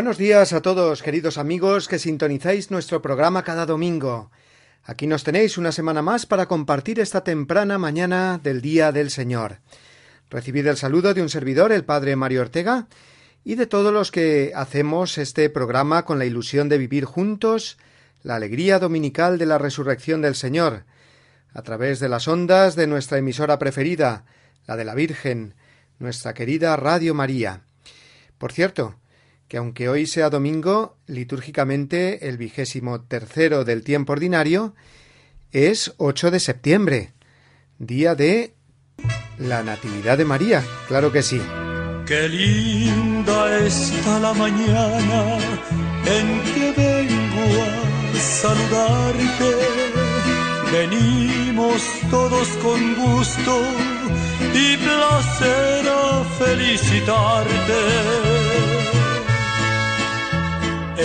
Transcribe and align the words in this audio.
Buenos 0.00 0.16
días 0.16 0.54
a 0.54 0.62
todos, 0.62 1.02
queridos 1.02 1.36
amigos, 1.36 1.86
que 1.86 1.98
sintonizáis 1.98 2.70
nuestro 2.70 3.02
programa 3.02 3.44
cada 3.44 3.66
domingo. 3.66 4.30
Aquí 4.82 5.06
nos 5.06 5.24
tenéis 5.24 5.58
una 5.58 5.72
semana 5.72 6.00
más 6.00 6.24
para 6.24 6.46
compartir 6.46 7.00
esta 7.00 7.22
temprana 7.22 7.76
mañana 7.76 8.40
del 8.42 8.62
Día 8.62 8.92
del 8.92 9.10
Señor. 9.10 9.58
Recibid 10.30 10.66
el 10.68 10.78
saludo 10.78 11.12
de 11.12 11.20
un 11.20 11.28
servidor, 11.28 11.70
el 11.70 11.84
Padre 11.84 12.16
Mario 12.16 12.40
Ortega, 12.40 12.86
y 13.44 13.56
de 13.56 13.66
todos 13.66 13.92
los 13.92 14.10
que 14.10 14.52
hacemos 14.54 15.18
este 15.18 15.50
programa 15.50 16.06
con 16.06 16.18
la 16.18 16.24
ilusión 16.24 16.70
de 16.70 16.78
vivir 16.78 17.04
juntos 17.04 17.76
la 18.22 18.36
alegría 18.36 18.78
dominical 18.78 19.36
de 19.36 19.44
la 19.44 19.58
resurrección 19.58 20.22
del 20.22 20.34
Señor, 20.34 20.84
a 21.52 21.60
través 21.60 22.00
de 22.00 22.08
las 22.08 22.26
ondas 22.26 22.74
de 22.74 22.86
nuestra 22.86 23.18
emisora 23.18 23.58
preferida, 23.58 24.24
la 24.66 24.76
de 24.76 24.86
la 24.86 24.94
Virgen, 24.94 25.56
nuestra 25.98 26.32
querida 26.32 26.74
Radio 26.76 27.12
María. 27.12 27.64
Por 28.38 28.52
cierto, 28.52 28.94
que 29.50 29.56
aunque 29.56 29.88
hoy 29.88 30.06
sea 30.06 30.30
domingo, 30.30 30.96
litúrgicamente 31.08 32.28
el 32.28 32.38
vigésimo 32.38 33.00
tercero 33.00 33.64
del 33.64 33.82
tiempo 33.82 34.12
ordinario, 34.12 34.76
es 35.50 35.92
8 35.96 36.30
de 36.30 36.38
septiembre, 36.38 37.14
día 37.80 38.14
de 38.14 38.54
la 39.38 39.64
Natividad 39.64 40.18
de 40.18 40.24
María, 40.24 40.62
claro 40.86 41.10
que 41.10 41.24
sí. 41.24 41.42
Qué 42.06 42.28
linda 42.28 43.58
está 43.66 44.20
la 44.20 44.32
mañana 44.34 45.38
en 46.06 46.42
que 46.54 46.72
vengo 46.76 47.64
a 47.64 48.20
saludarte. 48.20 49.50
Venimos 50.70 51.82
todos 52.08 52.46
con 52.62 52.94
gusto 52.94 53.62
y 54.54 54.76
placer 54.76 55.88
a 55.88 56.24
felicitarte 56.38 57.80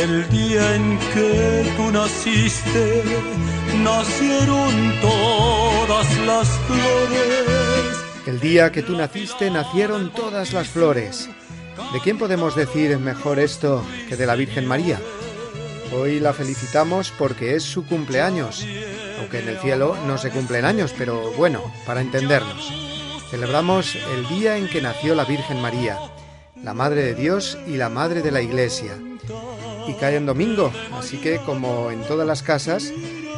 el 0.02 0.30
día 0.30 0.76
en 0.76 1.00
que 1.14 1.74
tú 1.78 1.92
naciste, 1.92 3.04
nacieron 3.84 4.94
todas 5.02 6.18
las 6.26 6.48
flores. 6.48 7.98
El 8.26 8.40
día 8.40 8.72
que 8.72 8.84
tú 8.84 8.96
naciste, 8.98 9.50
nacieron 9.50 10.12
todas 10.12 10.54
las 10.54 10.68
flores. 10.68 11.30
¿De 11.94 12.00
quién 12.02 12.18
podemos 12.18 12.56
decir 12.56 12.98
mejor 13.00 13.40
esto 13.40 13.84
que 14.10 14.18
de 14.18 14.26
la 14.26 14.36
Virgen 14.36 14.66
María? 14.66 15.00
Hoy 15.94 16.20
la 16.20 16.34
felicitamos 16.34 17.12
porque 17.18 17.56
es 17.56 17.64
su 17.64 17.86
cumpleaños, 17.86 18.66
aunque 19.20 19.40
en 19.40 19.50
el 19.50 19.60
cielo 19.60 19.96
no 20.08 20.18
se 20.18 20.30
cumplen 20.30 20.66
años, 20.66 20.94
pero 20.98 21.32
bueno, 21.34 21.62
para 21.86 22.02
entendernos. 22.02 22.72
Celebramos 23.30 23.96
el 23.96 24.28
día 24.28 24.58
en 24.58 24.68
que 24.68 24.82
nació 24.82 25.16
la 25.16 25.26
Virgen 25.26 25.62
María, 25.62 25.98
la 26.62 26.74
Madre 26.74 27.04
de 27.04 27.16
Dios 27.16 27.58
y 27.68 27.78
la 27.78 27.90
Madre 27.90 28.22
de 28.22 28.32
la 28.32 28.42
Iglesia 28.42 28.98
y 29.88 29.94
cae 29.94 30.16
en 30.16 30.26
domingo, 30.26 30.72
así 30.94 31.18
que 31.18 31.38
como 31.38 31.92
en 31.92 32.02
todas 32.04 32.28
las 32.28 32.44
casas, 32.44 32.94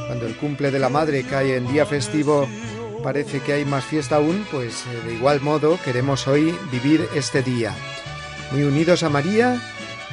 cuando 0.07 0.25
el 0.25 0.35
cumple 0.35 0.71
de 0.71 0.79
la 0.79 0.89
madre 0.89 1.23
cae 1.23 1.55
en 1.55 1.67
día 1.67 1.85
festivo, 1.85 2.47
parece 3.03 3.41
que 3.41 3.53
hay 3.53 3.65
más 3.65 3.85
fiesta 3.85 4.17
aún, 4.17 4.45
pues 4.51 4.85
eh, 4.85 5.07
de 5.07 5.13
igual 5.15 5.41
modo 5.41 5.79
queremos 5.83 6.27
hoy 6.27 6.57
vivir 6.71 7.07
este 7.15 7.43
día. 7.43 7.73
Muy 8.51 8.63
unidos 8.63 9.03
a 9.03 9.09
María, 9.09 9.61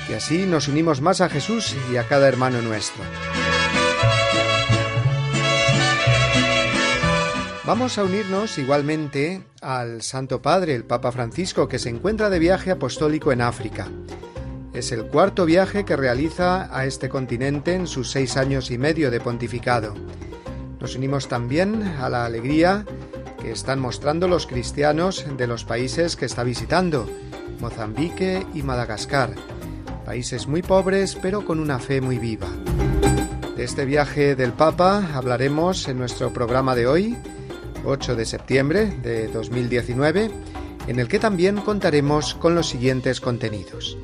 y 0.08 0.12
así 0.12 0.46
nos 0.46 0.68
unimos 0.68 1.00
más 1.00 1.20
a 1.20 1.28
Jesús 1.28 1.74
y 1.92 1.96
a 1.96 2.06
cada 2.06 2.28
hermano 2.28 2.60
nuestro. 2.62 3.02
Vamos 7.66 7.96
a 7.96 8.04
unirnos 8.04 8.58
igualmente 8.58 9.42
al 9.62 10.02
Santo 10.02 10.42
Padre, 10.42 10.74
el 10.74 10.84
Papa 10.84 11.12
Francisco, 11.12 11.66
que 11.66 11.78
se 11.78 11.88
encuentra 11.88 12.28
de 12.28 12.38
viaje 12.38 12.70
apostólico 12.70 13.32
en 13.32 13.40
África. 13.40 13.88
Es 14.74 14.90
el 14.90 15.06
cuarto 15.06 15.46
viaje 15.46 15.84
que 15.84 15.96
realiza 15.96 16.68
a 16.76 16.84
este 16.84 17.08
continente 17.08 17.74
en 17.74 17.86
sus 17.86 18.10
seis 18.10 18.36
años 18.36 18.72
y 18.72 18.76
medio 18.76 19.12
de 19.12 19.20
pontificado. 19.20 19.94
Nos 20.80 20.96
unimos 20.96 21.28
también 21.28 21.80
a 22.00 22.08
la 22.08 22.24
alegría 22.24 22.84
que 23.40 23.52
están 23.52 23.78
mostrando 23.78 24.26
los 24.26 24.48
cristianos 24.48 25.24
de 25.36 25.46
los 25.46 25.64
países 25.64 26.16
que 26.16 26.24
está 26.24 26.42
visitando, 26.42 27.08
Mozambique 27.60 28.44
y 28.52 28.62
Madagascar, 28.62 29.30
países 30.04 30.48
muy 30.48 30.60
pobres 30.60 31.16
pero 31.22 31.44
con 31.44 31.60
una 31.60 31.78
fe 31.78 32.00
muy 32.00 32.18
viva. 32.18 32.48
De 33.56 33.62
este 33.62 33.84
viaje 33.84 34.34
del 34.34 34.52
Papa 34.52 35.08
hablaremos 35.14 35.86
en 35.86 35.98
nuestro 35.98 36.32
programa 36.32 36.74
de 36.74 36.88
hoy, 36.88 37.16
8 37.84 38.16
de 38.16 38.24
septiembre 38.24 38.86
de 38.86 39.28
2019, 39.28 40.32
en 40.88 40.98
el 40.98 41.06
que 41.06 41.20
también 41.20 41.58
contaremos 41.58 42.34
con 42.34 42.56
los 42.56 42.68
siguientes 42.68 43.20
contenidos. 43.20 43.96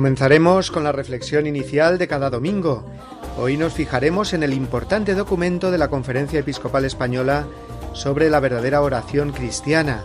Comenzaremos 0.00 0.70
con 0.70 0.82
la 0.82 0.92
reflexión 0.92 1.46
inicial 1.46 1.98
de 1.98 2.08
cada 2.08 2.30
domingo. 2.30 2.86
Hoy 3.36 3.58
nos 3.58 3.74
fijaremos 3.74 4.32
en 4.32 4.42
el 4.42 4.54
importante 4.54 5.14
documento 5.14 5.70
de 5.70 5.76
la 5.76 5.88
Conferencia 5.88 6.40
Episcopal 6.40 6.86
Española 6.86 7.46
sobre 7.92 8.30
la 8.30 8.40
verdadera 8.40 8.80
oración 8.80 9.30
cristiana 9.30 10.04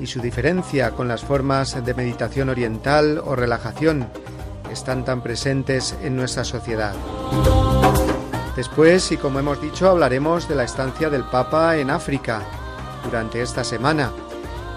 y 0.00 0.08
su 0.08 0.20
diferencia 0.20 0.90
con 0.90 1.06
las 1.06 1.22
formas 1.22 1.84
de 1.84 1.94
meditación 1.94 2.48
oriental 2.48 3.22
o 3.24 3.36
relajación 3.36 4.08
que 4.66 4.72
están 4.72 5.04
tan 5.04 5.22
presentes 5.22 5.94
en 6.02 6.16
nuestra 6.16 6.42
sociedad. 6.42 6.96
Después, 8.56 9.12
y 9.12 9.16
como 9.16 9.38
hemos 9.38 9.62
dicho, 9.62 9.88
hablaremos 9.88 10.48
de 10.48 10.56
la 10.56 10.64
estancia 10.64 11.08
del 11.08 11.22
Papa 11.22 11.76
en 11.76 11.90
África 11.90 12.42
durante 13.04 13.42
esta 13.42 13.62
semana. 13.62 14.10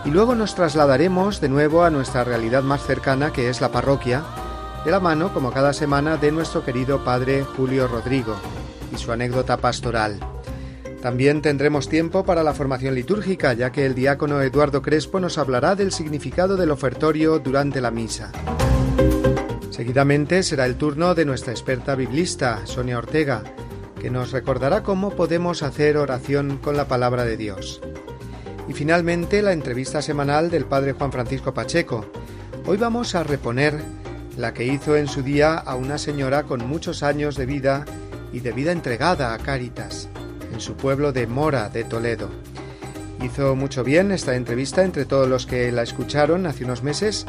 Y 0.05 0.11
luego 0.11 0.35
nos 0.35 0.53
trasladaremos 0.53 1.41
de 1.41 1.49
nuevo 1.49 1.83
a 1.83 1.89
nuestra 1.89 2.23
realidad 2.23 2.61
más 2.61 2.83
cercana, 2.83 3.33
que 3.33 3.49
es 3.49 3.61
la 3.61 3.69
parroquia, 3.69 4.23
de 4.83 4.91
la 4.91 4.99
mano, 4.99 5.33
como 5.33 5.51
cada 5.51 5.73
semana, 5.73 6.17
de 6.17 6.31
nuestro 6.31 6.63
querido 6.63 7.03
padre 7.03 7.43
Julio 7.43 7.87
Rodrigo 7.87 8.35
y 8.93 8.97
su 8.97 9.11
anécdota 9.11 9.57
pastoral. 9.57 10.19
También 11.01 11.41
tendremos 11.41 11.87
tiempo 11.87 12.25
para 12.25 12.43
la 12.43 12.53
formación 12.53 12.95
litúrgica, 12.95 13.53
ya 13.53 13.71
que 13.71 13.85
el 13.85 13.95
diácono 13.95 14.41
Eduardo 14.41 14.81
Crespo 14.81 15.19
nos 15.19 15.37
hablará 15.37 15.75
del 15.75 15.91
significado 15.91 16.57
del 16.57 16.71
ofertorio 16.71 17.39
durante 17.39 17.81
la 17.81 17.91
misa. 17.91 18.31
Seguidamente 19.69 20.43
será 20.43 20.65
el 20.65 20.75
turno 20.75 21.15
de 21.15 21.25
nuestra 21.25 21.53
experta 21.53 21.95
biblista, 21.95 22.65
Sonia 22.65 22.97
Ortega, 22.97 23.43
que 24.01 24.09
nos 24.09 24.31
recordará 24.31 24.83
cómo 24.83 25.11
podemos 25.11 25.63
hacer 25.63 25.97
oración 25.97 26.57
con 26.57 26.75
la 26.75 26.87
palabra 26.87 27.23
de 27.23 27.37
Dios. 27.37 27.81
Y 28.67 28.73
finalmente 28.73 29.41
la 29.41 29.53
entrevista 29.53 30.01
semanal 30.01 30.49
del 30.49 30.65
padre 30.65 30.93
Juan 30.93 31.11
Francisco 31.11 31.53
Pacheco. 31.53 32.05
Hoy 32.65 32.77
vamos 32.77 33.15
a 33.15 33.23
reponer 33.23 33.81
la 34.39 34.53
que 34.53 34.63
hizo 34.63 34.95
en 34.95 35.09
su 35.09 35.21
día 35.21 35.55
a 35.55 35.75
una 35.75 35.97
señora 35.97 36.43
con 36.43 36.65
muchos 36.65 37.03
años 37.03 37.35
de 37.35 37.45
vida 37.45 37.83
y 38.31 38.39
de 38.39 38.53
vida 38.53 38.71
entregada 38.71 39.33
a 39.33 39.37
Cáritas, 39.37 40.07
en 40.53 40.61
su 40.61 40.77
pueblo 40.77 41.11
de 41.11 41.27
Mora 41.27 41.67
de 41.67 41.83
Toledo. 41.83 42.29
Hizo 43.21 43.57
mucho 43.57 43.83
bien 43.83 44.13
esta 44.13 44.35
entrevista 44.35 44.85
entre 44.85 45.03
todos 45.03 45.27
los 45.27 45.45
que 45.45 45.73
la 45.73 45.83
escucharon 45.83 46.45
hace 46.45 46.63
unos 46.63 46.83
meses 46.83 47.25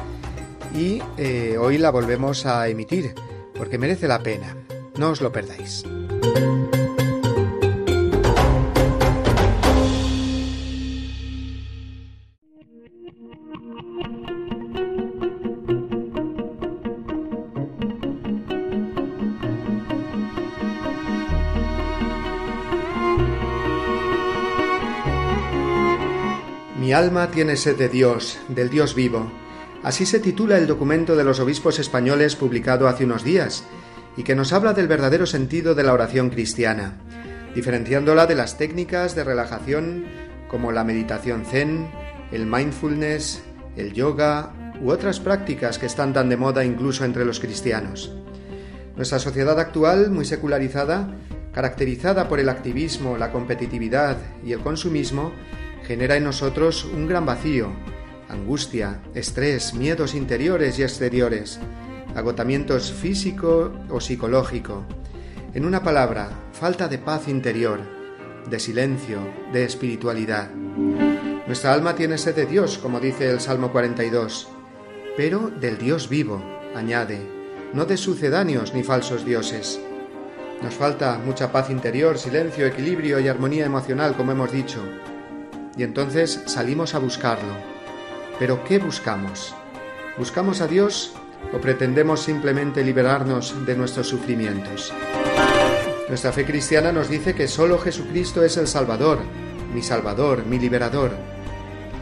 y 0.72 1.02
eh, 1.16 1.56
hoy 1.58 1.78
la 1.78 1.90
volvemos 1.90 2.46
a 2.46 2.68
emitir, 2.68 3.12
porque 3.56 3.76
merece 3.76 4.06
la 4.06 4.22
pena. 4.22 4.56
No 4.96 5.10
os 5.10 5.20
lo 5.20 5.32
perdáis. 5.32 5.84
Mi 26.90 26.94
alma 26.94 27.30
tiene 27.30 27.54
sed 27.54 27.76
de 27.76 27.88
Dios, 27.88 28.40
del 28.48 28.68
Dios 28.68 28.96
vivo. 28.96 29.30
Así 29.84 30.04
se 30.06 30.18
titula 30.18 30.58
el 30.58 30.66
documento 30.66 31.14
de 31.14 31.22
los 31.22 31.38
obispos 31.38 31.78
españoles 31.78 32.34
publicado 32.34 32.88
hace 32.88 33.04
unos 33.04 33.22
días, 33.22 33.62
y 34.16 34.24
que 34.24 34.34
nos 34.34 34.52
habla 34.52 34.72
del 34.72 34.88
verdadero 34.88 35.24
sentido 35.24 35.76
de 35.76 35.84
la 35.84 35.92
oración 35.92 36.30
cristiana, 36.30 36.96
diferenciándola 37.54 38.26
de 38.26 38.34
las 38.34 38.58
técnicas 38.58 39.14
de 39.14 39.22
relajación 39.22 40.06
como 40.48 40.72
la 40.72 40.82
meditación 40.82 41.44
zen, 41.44 41.88
el 42.32 42.46
mindfulness, 42.46 43.40
el 43.76 43.92
yoga 43.92 44.52
u 44.82 44.90
otras 44.90 45.20
prácticas 45.20 45.78
que 45.78 45.86
están 45.86 46.12
tan 46.12 46.28
de 46.28 46.38
moda 46.38 46.64
incluso 46.64 47.04
entre 47.04 47.24
los 47.24 47.38
cristianos. 47.38 48.12
Nuestra 48.96 49.20
sociedad 49.20 49.60
actual, 49.60 50.10
muy 50.10 50.24
secularizada, 50.24 51.08
caracterizada 51.52 52.26
por 52.26 52.40
el 52.40 52.48
activismo, 52.48 53.16
la 53.16 53.30
competitividad 53.30 54.16
y 54.44 54.50
el 54.50 54.58
consumismo, 54.58 55.30
genera 55.90 56.14
en 56.14 56.22
nosotros 56.22 56.84
un 56.84 57.08
gran 57.08 57.26
vacío, 57.26 57.72
angustia, 58.28 59.00
estrés, 59.12 59.74
miedos 59.74 60.14
interiores 60.14 60.78
y 60.78 60.84
exteriores, 60.84 61.58
agotamientos 62.14 62.92
físico 62.92 63.72
o 63.88 64.00
psicológico. 64.00 64.84
En 65.52 65.64
una 65.64 65.82
palabra, 65.82 66.30
falta 66.52 66.86
de 66.86 66.98
paz 66.98 67.26
interior, 67.26 67.80
de 68.48 68.60
silencio, 68.60 69.18
de 69.52 69.64
espiritualidad. 69.64 70.52
Nuestra 71.48 71.72
alma 71.72 71.96
tiene 71.96 72.18
sed 72.18 72.36
de 72.36 72.46
Dios, 72.46 72.78
como 72.78 73.00
dice 73.00 73.28
el 73.28 73.40
Salmo 73.40 73.72
42, 73.72 74.46
pero 75.16 75.50
del 75.50 75.76
Dios 75.76 76.08
vivo, 76.08 76.40
añade, 76.76 77.18
no 77.74 77.84
de 77.84 77.96
sucedáneos 77.96 78.74
ni 78.74 78.84
falsos 78.84 79.24
dioses. 79.24 79.80
Nos 80.62 80.74
falta 80.74 81.18
mucha 81.18 81.50
paz 81.50 81.68
interior, 81.68 82.16
silencio, 82.16 82.64
equilibrio 82.64 83.18
y 83.18 83.26
armonía 83.26 83.66
emocional, 83.66 84.16
como 84.16 84.30
hemos 84.30 84.52
dicho. 84.52 84.78
Y 85.76 85.82
entonces 85.82 86.42
salimos 86.46 86.94
a 86.94 86.98
buscarlo. 86.98 87.54
Pero 88.38 88.64
¿qué 88.64 88.78
buscamos? 88.78 89.54
¿Buscamos 90.18 90.60
a 90.60 90.66
Dios 90.66 91.14
o 91.52 91.58
pretendemos 91.58 92.20
simplemente 92.20 92.84
liberarnos 92.84 93.66
de 93.66 93.76
nuestros 93.76 94.08
sufrimientos? 94.08 94.92
Nuestra 96.08 96.32
fe 96.32 96.44
cristiana 96.44 96.90
nos 96.90 97.08
dice 97.08 97.34
que 97.34 97.46
solo 97.46 97.78
Jesucristo 97.78 98.44
es 98.44 98.56
el 98.56 98.66
Salvador, 98.66 99.20
mi 99.72 99.82
Salvador, 99.82 100.44
mi 100.44 100.58
liberador. 100.58 101.12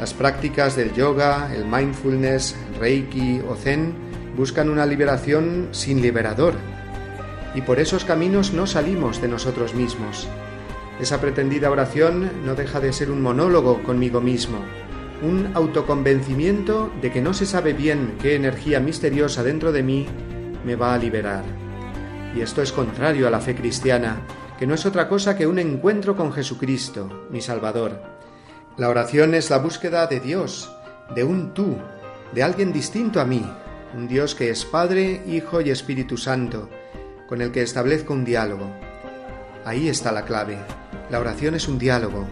Las 0.01 0.15
prácticas 0.15 0.77
del 0.77 0.95
yoga, 0.95 1.55
el 1.55 1.67
mindfulness, 1.67 2.57
reiki 2.81 3.41
o 3.47 3.55
zen 3.55 3.93
buscan 4.37 4.71
una 4.71 4.87
liberación 4.87 5.69
sin 5.73 6.01
liberador. 6.01 6.55
Y 7.55 7.63
por 7.63 7.81
esos 7.81 8.05
caminos 8.05 8.53
no 8.53 8.67
salimos 8.67 9.21
de 9.21 9.29
nosotros 9.29 9.75
mismos. 9.75 10.29
Esa 11.01 11.21
pretendida 11.21 11.71
oración 11.71 12.31
no 12.45 12.55
deja 12.55 12.81
de 12.81 12.93
ser 12.93 13.11
un 13.11 13.23
monólogo 13.23 13.83
conmigo 13.85 14.21
mismo, 14.21 14.59
un 15.23 15.51
autoconvencimiento 15.55 16.91
de 17.01 17.13
que 17.13 17.23
no 17.23 17.35
se 17.35 17.47
sabe 17.47 17.73
bien 17.73 18.17
qué 18.21 18.35
energía 18.35 18.81
misteriosa 18.81 19.43
dentro 19.43 19.71
de 19.71 19.83
mí 19.83 20.07
me 20.65 20.75
va 20.75 20.95
a 20.95 20.99
liberar. 20.99 21.45
Y 22.35 22.41
esto 22.41 22.63
es 22.63 22.73
contrario 22.73 23.27
a 23.29 23.31
la 23.31 23.41
fe 23.41 23.55
cristiana, 23.55 24.23
que 24.59 24.67
no 24.67 24.75
es 24.75 24.87
otra 24.87 25.09
cosa 25.09 25.37
que 25.37 25.47
un 25.47 25.59
encuentro 25.59 26.17
con 26.17 26.33
Jesucristo, 26.33 27.27
mi 27.31 27.41
Salvador. 27.41 28.01
La 28.77 28.89
oración 28.89 29.35
es 29.35 29.51
la 29.51 29.59
búsqueda 29.59 30.07
de 30.09 30.21
Dios, 30.21 30.73
de 31.15 31.25
un 31.25 31.55
tú, 31.55 31.77
de 32.33 32.43
alguien 32.43 32.73
distinto 32.73 33.21
a 33.21 33.25
mí, 33.25 33.45
un 33.97 34.09
Dios 34.09 34.35
que 34.35 34.51
es 34.51 34.65
Padre, 34.65 35.23
Hijo 35.27 35.61
y 35.61 35.71
Espíritu 35.71 36.17
Santo, 36.17 36.69
con 37.29 37.41
el 37.41 37.53
que 37.53 37.63
establezco 37.63 38.13
un 38.13 38.25
diálogo. 38.25 38.88
Ahí 39.69 39.91
está 39.91 40.13
la 40.13 40.25
clave. 40.25 40.57
La 41.11 41.21
oración 41.21 41.55
es 41.55 41.69
un 41.69 41.79
diálogo, 41.79 42.27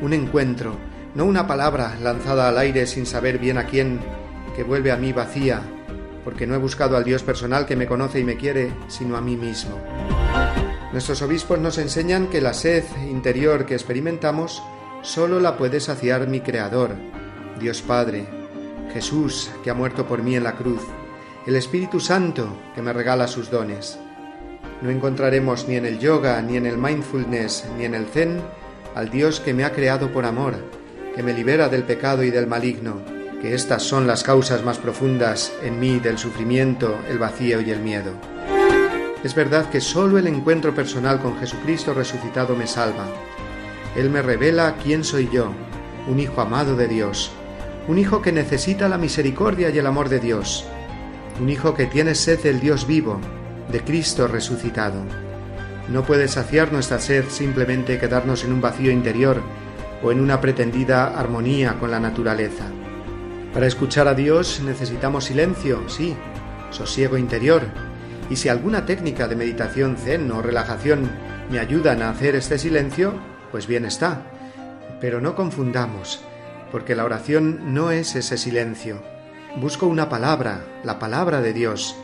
un 0.00 0.12
encuentro, 0.12 0.74
no 1.14 1.24
una 1.24 1.46
palabra 1.46 1.96
lanzada 2.02 2.48
al 2.48 2.58
aire 2.58 2.84
sin 2.88 3.06
saber 3.06 3.38
bien 3.38 3.58
a 3.58 3.66
quién, 3.66 4.00
que 4.56 4.64
vuelve 4.64 4.90
a 4.90 4.96
mí 4.96 5.12
vacía, 5.12 5.62
porque 6.24 6.48
no 6.48 6.56
he 6.56 6.58
buscado 6.58 6.96
al 6.96 7.04
Dios 7.04 7.22
personal 7.22 7.64
que 7.64 7.76
me 7.76 7.86
conoce 7.86 8.18
y 8.18 8.24
me 8.24 8.36
quiere, 8.36 8.72
sino 8.88 9.16
a 9.16 9.20
mí 9.20 9.36
mismo. 9.36 9.78
Nuestros 10.92 11.22
obispos 11.22 11.60
nos 11.60 11.78
enseñan 11.78 12.26
que 12.26 12.40
la 12.40 12.54
sed 12.54 12.82
interior 13.08 13.66
que 13.66 13.74
experimentamos 13.74 14.60
solo 15.02 15.38
la 15.38 15.56
puede 15.56 15.78
saciar 15.78 16.26
mi 16.26 16.40
Creador, 16.40 16.96
Dios 17.60 17.82
Padre, 17.82 18.26
Jesús, 18.92 19.48
que 19.62 19.70
ha 19.70 19.74
muerto 19.74 20.08
por 20.08 20.24
mí 20.24 20.34
en 20.34 20.42
la 20.42 20.56
cruz, 20.56 20.82
el 21.46 21.54
Espíritu 21.54 22.00
Santo, 22.00 22.48
que 22.74 22.82
me 22.82 22.92
regala 22.92 23.28
sus 23.28 23.48
dones. 23.48 23.96
No 24.82 24.90
encontraremos 24.90 25.68
ni 25.68 25.76
en 25.76 25.84
el 25.84 25.98
yoga, 25.98 26.40
ni 26.40 26.56
en 26.56 26.66
el 26.66 26.78
mindfulness, 26.78 27.66
ni 27.76 27.84
en 27.84 27.94
el 27.94 28.06
zen 28.06 28.40
al 28.94 29.10
Dios 29.10 29.40
que 29.40 29.54
me 29.54 29.64
ha 29.64 29.72
creado 29.72 30.10
por 30.10 30.24
amor, 30.24 30.54
que 31.14 31.22
me 31.22 31.32
libera 31.32 31.68
del 31.68 31.84
pecado 31.84 32.22
y 32.22 32.30
del 32.30 32.46
maligno, 32.46 33.00
que 33.40 33.54
estas 33.54 33.82
son 33.82 34.06
las 34.06 34.22
causas 34.22 34.64
más 34.64 34.78
profundas 34.78 35.52
en 35.62 35.78
mí 35.78 35.98
del 36.00 36.18
sufrimiento, 36.18 36.98
el 37.08 37.18
vacío 37.18 37.60
y 37.60 37.70
el 37.70 37.80
miedo. 37.80 38.12
Es 39.22 39.34
verdad 39.34 39.68
que 39.68 39.80
solo 39.80 40.18
el 40.18 40.26
encuentro 40.26 40.74
personal 40.74 41.20
con 41.20 41.38
Jesucristo 41.38 41.92
resucitado 41.92 42.56
me 42.56 42.66
salva. 42.66 43.06
Él 43.96 44.08
me 44.08 44.22
revela 44.22 44.76
quién 44.82 45.04
soy 45.04 45.28
yo, 45.30 45.52
un 46.08 46.20
hijo 46.20 46.40
amado 46.40 46.74
de 46.74 46.88
Dios, 46.88 47.30
un 47.86 47.98
hijo 47.98 48.22
que 48.22 48.32
necesita 48.32 48.88
la 48.88 48.98
misericordia 48.98 49.70
y 49.70 49.78
el 49.78 49.86
amor 49.86 50.08
de 50.08 50.20
Dios, 50.20 50.66
un 51.38 51.50
hijo 51.50 51.74
que 51.74 51.86
tiene 51.86 52.14
sed 52.14 52.40
del 52.40 52.60
Dios 52.60 52.86
vivo, 52.86 53.20
de 53.70 53.82
Cristo 53.82 54.28
resucitado. 54.28 55.02
No 55.88 56.04
puede 56.04 56.28
saciar 56.28 56.72
nuestra 56.72 56.98
sed 56.98 57.24
simplemente 57.28 57.98
quedarnos 57.98 58.44
en 58.44 58.52
un 58.52 58.60
vacío 58.60 58.90
interior 58.90 59.42
o 60.02 60.12
en 60.12 60.20
una 60.20 60.40
pretendida 60.40 61.18
armonía 61.18 61.78
con 61.78 61.90
la 61.90 62.00
naturaleza. 62.00 62.64
Para 63.52 63.66
escuchar 63.66 64.06
a 64.06 64.14
Dios 64.14 64.60
necesitamos 64.64 65.24
silencio, 65.24 65.88
sí, 65.88 66.14
sosiego 66.70 67.18
interior, 67.18 67.62
y 68.30 68.36
si 68.36 68.48
alguna 68.48 68.86
técnica 68.86 69.26
de 69.26 69.34
meditación 69.34 69.96
zen 69.96 70.30
o 70.30 70.40
relajación 70.40 71.10
me 71.50 71.58
ayudan 71.58 72.02
a 72.02 72.10
hacer 72.10 72.36
este 72.36 72.58
silencio, 72.58 73.14
pues 73.50 73.66
bien 73.66 73.84
está. 73.84 74.22
Pero 75.00 75.20
no 75.20 75.34
confundamos, 75.34 76.22
porque 76.70 76.94
la 76.94 77.04
oración 77.04 77.74
no 77.74 77.90
es 77.90 78.14
ese 78.14 78.38
silencio. 78.38 79.02
Busco 79.56 79.86
una 79.86 80.08
palabra, 80.08 80.64
la 80.84 81.00
palabra 81.00 81.40
de 81.40 81.52
Dios, 81.52 81.96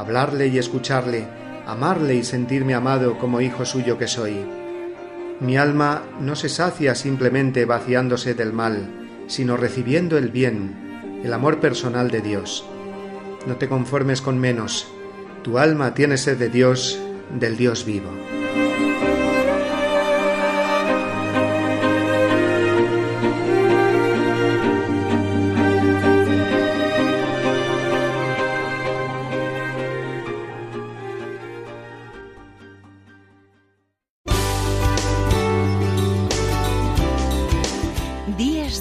hablarle 0.00 0.48
y 0.48 0.58
escucharle, 0.58 1.26
amarle 1.66 2.14
y 2.14 2.24
sentirme 2.24 2.74
amado 2.74 3.18
como 3.18 3.40
hijo 3.40 3.64
suyo 3.64 3.98
que 3.98 4.08
soy. 4.08 4.44
Mi 5.40 5.56
alma 5.56 6.02
no 6.20 6.36
se 6.36 6.48
sacia 6.48 6.94
simplemente 6.94 7.64
vaciándose 7.64 8.34
del 8.34 8.52
mal, 8.52 8.88
sino 9.26 9.56
recibiendo 9.56 10.18
el 10.18 10.30
bien, 10.30 11.20
el 11.22 11.32
amor 11.32 11.60
personal 11.60 12.10
de 12.10 12.20
Dios. 12.20 12.64
No 13.46 13.56
te 13.56 13.68
conformes 13.68 14.20
con 14.20 14.38
menos. 14.38 14.88
Tu 15.42 15.58
alma 15.58 15.94
tiene 15.94 16.16
sed 16.16 16.38
de 16.38 16.48
Dios, 16.48 16.98
del 17.38 17.56
Dios 17.56 17.84
vivo. 17.84 18.10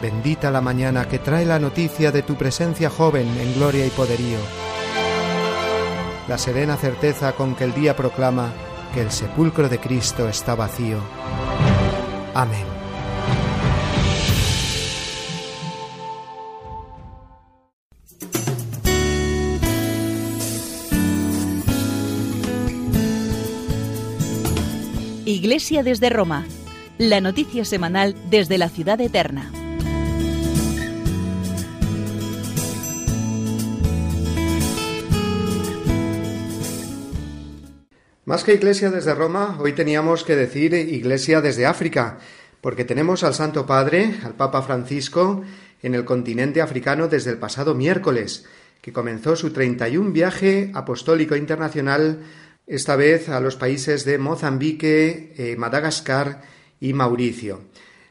Bendita 0.00 0.50
la 0.50 0.62
mañana 0.62 1.06
que 1.06 1.18
trae 1.18 1.44
la 1.44 1.58
noticia 1.58 2.10
de 2.10 2.22
tu 2.22 2.34
presencia 2.34 2.88
joven 2.88 3.28
en 3.38 3.52
gloria 3.54 3.84
y 3.84 3.90
poderío. 3.90 4.38
La 6.26 6.38
serena 6.38 6.78
certeza 6.78 7.32
con 7.32 7.54
que 7.54 7.64
el 7.64 7.74
día 7.74 7.94
proclama 7.94 8.50
que 8.94 9.02
el 9.02 9.10
sepulcro 9.10 9.68
de 9.68 9.78
Cristo 9.78 10.26
está 10.26 10.54
vacío. 10.54 11.00
Amén. 12.32 12.64
Iglesia 25.26 25.82
desde 25.82 26.08
Roma, 26.08 26.46
la 26.96 27.20
noticia 27.20 27.66
semanal 27.66 28.16
desde 28.30 28.56
la 28.56 28.70
ciudad 28.70 28.98
eterna. 29.00 29.52
Más 38.30 38.44
que 38.44 38.54
iglesia 38.54 38.92
desde 38.92 39.12
Roma, 39.12 39.56
hoy 39.58 39.72
teníamos 39.72 40.22
que 40.22 40.36
decir 40.36 40.72
iglesia 40.72 41.40
desde 41.40 41.66
África, 41.66 42.18
porque 42.60 42.84
tenemos 42.84 43.24
al 43.24 43.34
Santo 43.34 43.66
Padre, 43.66 44.20
al 44.22 44.34
Papa 44.34 44.62
Francisco, 44.62 45.42
en 45.82 45.96
el 45.96 46.04
continente 46.04 46.62
africano 46.62 47.08
desde 47.08 47.32
el 47.32 47.38
pasado 47.38 47.74
miércoles, 47.74 48.46
que 48.80 48.92
comenzó 48.92 49.34
su 49.34 49.52
31 49.52 50.12
viaje 50.12 50.70
apostólico 50.74 51.34
internacional, 51.34 52.20
esta 52.68 52.94
vez 52.94 53.28
a 53.28 53.40
los 53.40 53.56
países 53.56 54.04
de 54.04 54.18
Mozambique, 54.18 55.34
eh, 55.36 55.56
Madagascar 55.56 56.42
y 56.78 56.92
Mauricio. 56.92 57.62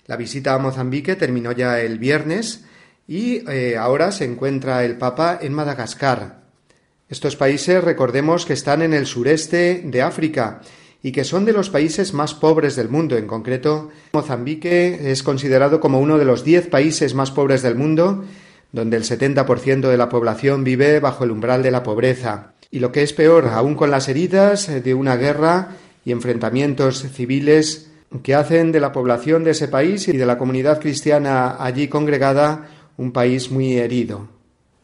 La 0.05 0.17
visita 0.17 0.53
a 0.53 0.59
Mozambique 0.59 1.15
terminó 1.15 1.53
ya 1.53 1.79
el 1.79 1.97
viernes 1.97 2.65
y 3.07 3.49
eh, 3.49 3.77
ahora 3.77 4.11
se 4.11 4.25
encuentra 4.25 4.83
el 4.83 4.97
Papa 4.97 5.39
en 5.41 5.53
Madagascar, 5.53 6.38
estos 7.09 7.35
países 7.35 7.83
recordemos 7.83 8.45
que 8.45 8.53
están 8.53 8.83
en 8.83 8.93
el 8.93 9.07
sureste 9.07 9.81
de 9.83 10.01
África 10.03 10.61
y 11.01 11.11
que 11.11 11.23
son 11.23 11.43
de 11.43 11.53
los 11.53 11.71
países 11.71 12.13
más 12.13 12.35
pobres 12.35 12.75
del 12.75 12.89
mundo. 12.89 13.17
En 13.17 13.25
concreto, 13.25 13.89
Mozambique 14.13 15.11
es 15.11 15.23
considerado 15.23 15.79
como 15.79 15.99
uno 15.99 16.19
de 16.19 16.25
los 16.25 16.43
diez 16.43 16.67
países 16.67 17.15
más 17.15 17.31
pobres 17.31 17.63
del 17.63 17.73
mundo, 17.73 18.25
donde 18.71 18.97
el 18.97 19.03
70% 19.03 19.89
de 19.89 19.97
la 19.97 20.09
población 20.09 20.63
vive 20.63 20.99
bajo 20.99 21.23
el 21.23 21.31
umbral 21.31 21.63
de 21.63 21.71
la 21.71 21.81
pobreza. 21.81 22.53
Y 22.69 22.77
lo 22.77 22.91
que 22.91 23.01
es 23.01 23.13
peor, 23.13 23.47
aún 23.47 23.73
con 23.73 23.89
las 23.89 24.07
heridas 24.07 24.67
de 24.83 24.93
una 24.93 25.15
guerra 25.15 25.69
y 26.05 26.11
enfrentamientos 26.11 27.07
civiles 27.11 27.89
que 28.21 28.35
hacen 28.35 28.71
de 28.71 28.79
la 28.79 28.91
población 28.91 29.43
de 29.43 29.51
ese 29.51 29.67
país 29.67 30.07
y 30.07 30.15
de 30.15 30.25
la 30.27 30.37
comunidad 30.37 30.79
cristiana 30.79 31.55
allí 31.59 31.87
congregada 31.87 32.69
un 32.97 33.11
país 33.11 33.49
muy 33.49 33.77
herido. 33.77 34.38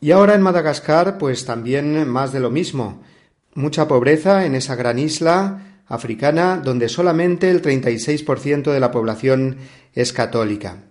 Y 0.05 0.11
ahora 0.11 0.35
en 0.35 0.43
Madagascar, 0.43 1.17
pues 1.17 1.45
también 1.45 2.07
más 2.07 2.31
de 2.31 2.39
lo 2.39 2.51
mismo. 2.51 3.01
Mucha 3.55 3.87
pobreza 3.87 4.45
en 4.45 4.53
esa 4.53 4.75
gran 4.75 4.99
isla 4.99 5.81
africana 5.87 6.61
donde 6.63 6.89
solamente 6.89 7.49
el 7.49 7.63
36% 7.63 8.71
de 8.71 8.79
la 8.79 8.91
población 8.91 9.57
es 9.95 10.13
católica. 10.13 10.83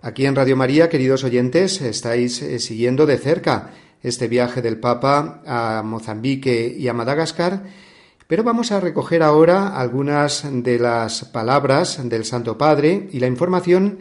Aquí 0.00 0.24
en 0.24 0.36
Radio 0.36 0.56
María, 0.56 0.88
queridos 0.88 1.24
oyentes, 1.24 1.80
estáis 1.80 2.42
eh, 2.42 2.60
siguiendo 2.60 3.06
de 3.06 3.18
cerca 3.18 3.72
este 4.04 4.28
viaje 4.28 4.62
del 4.62 4.78
Papa 4.78 5.42
a 5.44 5.82
Mozambique 5.84 6.72
y 6.78 6.86
a 6.86 6.94
Madagascar, 6.94 7.64
pero 8.28 8.44
vamos 8.44 8.70
a 8.70 8.78
recoger 8.78 9.24
ahora 9.24 9.80
algunas 9.80 10.44
de 10.48 10.78
las 10.78 11.24
palabras 11.24 12.08
del 12.08 12.24
Santo 12.24 12.56
Padre 12.56 13.08
y 13.10 13.18
la 13.18 13.26
información 13.26 13.98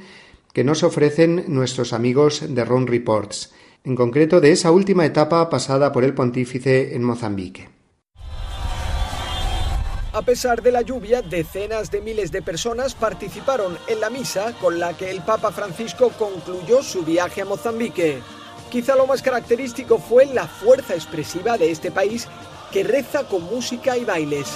que 0.53 0.63
nos 0.63 0.83
ofrecen 0.83 1.45
nuestros 1.47 1.91
amigos 1.91 2.43
de 2.47 2.63
Ron 2.63 2.85
Reports 2.85 3.51
en 3.83 3.95
concreto 3.95 4.41
de 4.41 4.51
esa 4.51 4.71
última 4.71 5.05
etapa 5.05 5.49
pasada 5.49 5.91
por 5.91 6.03
el 6.03 6.13
pontífice 6.13 6.95
en 6.95 7.03
Mozambique. 7.03 7.69
A 10.11 10.23
pesar 10.23 10.63
de 10.63 10.71
la 10.71 10.81
lluvia, 10.81 11.21
decenas 11.21 11.91
de 11.91 12.01
miles 12.01 12.31
de 12.31 12.41
personas 12.41 12.95
participaron 12.95 13.77
en 13.87 13.99
la 13.99 14.09
misa 14.09 14.53
con 14.59 14.79
la 14.79 14.97
que 14.97 15.11
el 15.11 15.21
Papa 15.21 15.51
Francisco 15.51 16.11
concluyó 16.17 16.81
su 16.81 17.03
viaje 17.03 17.41
a 17.41 17.45
Mozambique. 17.45 18.19
Quizá 18.71 18.95
lo 18.95 19.05
más 19.05 19.21
característico 19.21 19.99
fue 19.99 20.25
la 20.25 20.47
fuerza 20.47 20.95
expresiva 20.95 21.57
de 21.57 21.69
este 21.69 21.91
país 21.91 22.27
que 22.71 22.83
reza 22.83 23.27
con 23.27 23.43
música 23.43 23.97
y 23.97 24.05
bailes. 24.05 24.47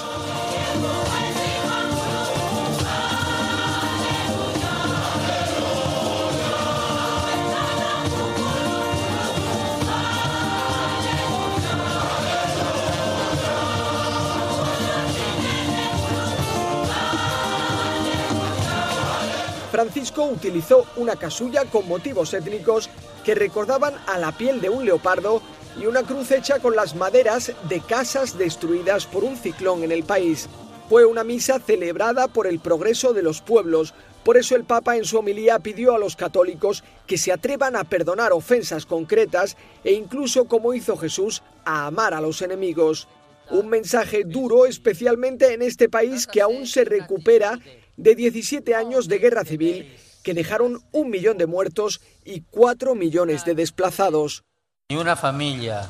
Francisco 19.74 20.26
utilizó 20.26 20.86
una 20.98 21.16
casulla 21.16 21.66
con 21.66 21.88
motivos 21.88 22.32
étnicos 22.36 22.92
que 23.26 23.34
recordaban 23.34 23.96
a 24.06 24.20
la 24.20 24.32
piel 24.32 24.62
de 24.62 24.70
un 24.70 24.86
leopardo 24.86 25.42
y 25.82 25.88
una 25.88 26.04
cruz 26.04 26.30
hecha 26.30 26.60
con 26.60 26.76
las 26.76 26.94
maderas 26.94 27.52
de 27.68 27.82
casas 27.82 28.38
destruidas 28.38 29.08
por 29.08 29.24
un 29.24 29.36
ciclón 29.36 29.82
en 29.82 29.92
el 29.92 30.04
país. 30.04 30.48
Fue 30.90 31.06
una 31.06 31.24
misa 31.24 31.58
celebrada 31.58 32.28
por 32.28 32.46
el 32.46 32.60
progreso 32.60 33.14
de 33.14 33.24
los 33.24 33.42
pueblos, 33.42 33.96
por 34.24 34.38
eso 34.38 34.56
el 34.56 34.64
Papa 34.64 34.96
en 34.96 35.06
su 35.06 35.18
homilía 35.18 35.58
pidió 35.58 35.96
a 35.96 35.98
los 35.98 36.16
católicos 36.16 36.84
que 37.08 37.18
se 37.18 37.32
atrevan 37.32 37.76
a 37.76 37.84
perdonar 37.84 38.32
ofensas 38.32 38.86
concretas 38.86 39.58
e 39.84 39.94
incluso, 39.94 40.46
como 40.46 40.76
hizo 40.76 40.98
Jesús, 40.98 41.42
a 41.66 41.88
amar 41.88 42.14
a 42.14 42.22
los 42.22 42.44
enemigos. 42.44 43.08
Un 43.50 43.70
mensaje 43.70 44.24
duro 44.24 44.68
especialmente 44.68 45.52
en 45.52 45.64
este 45.64 45.90
país 45.90 46.28
que 46.28 46.42
aún 46.42 46.68
se 46.68 46.86
recupera 46.86 47.58
de 48.04 48.16
17 48.16 48.76
años 48.76 49.08
de 49.08 49.18
guerra 49.18 49.46
civil 49.46 49.96
que 50.24 50.34
dejaron 50.34 50.82
un 50.92 51.10
millón 51.10 51.38
de 51.38 51.48
muertos 51.48 52.02
y 52.26 52.42
cuatro 52.42 52.96
millones 52.96 53.46
de 53.46 53.56
desplazados. 53.56 54.44
Ni 54.90 54.98
una 54.98 55.16
familia, 55.16 55.88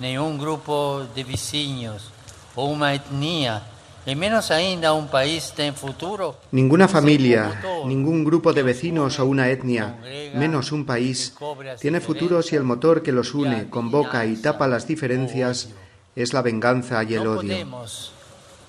ni 0.00 0.18
un 0.18 0.38
grupo 0.38 1.06
de 1.14 1.22
vecinos 1.22 2.10
o 2.56 2.66
una 2.66 2.94
etnia, 2.94 3.62
y 4.04 4.16
menos 4.16 4.50
ainda 4.50 4.92
un 4.92 5.06
país 5.06 5.52
en 5.56 5.74
futuro. 5.74 6.36
Ninguna 6.50 6.88
familia, 6.88 7.62
ningún 7.86 8.24
grupo 8.24 8.52
de 8.52 8.64
vecinos 8.64 9.18
o 9.20 9.26
una 9.26 9.48
etnia, 9.48 9.98
menos 10.34 10.72
un 10.72 10.84
país, 10.84 11.34
tiene 11.80 12.00
futuro 12.00 12.42
si 12.42 12.56
el 12.56 12.64
motor 12.64 13.02
que 13.02 13.12
los 13.12 13.34
une, 13.34 13.70
convoca 13.70 14.26
y 14.26 14.36
tapa 14.36 14.66
las 14.66 14.86
diferencias 14.86 15.70
es 16.16 16.32
la 16.32 16.42
venganza 16.42 17.04
y 17.04 17.14
el 17.14 17.26
odio. 17.26 17.66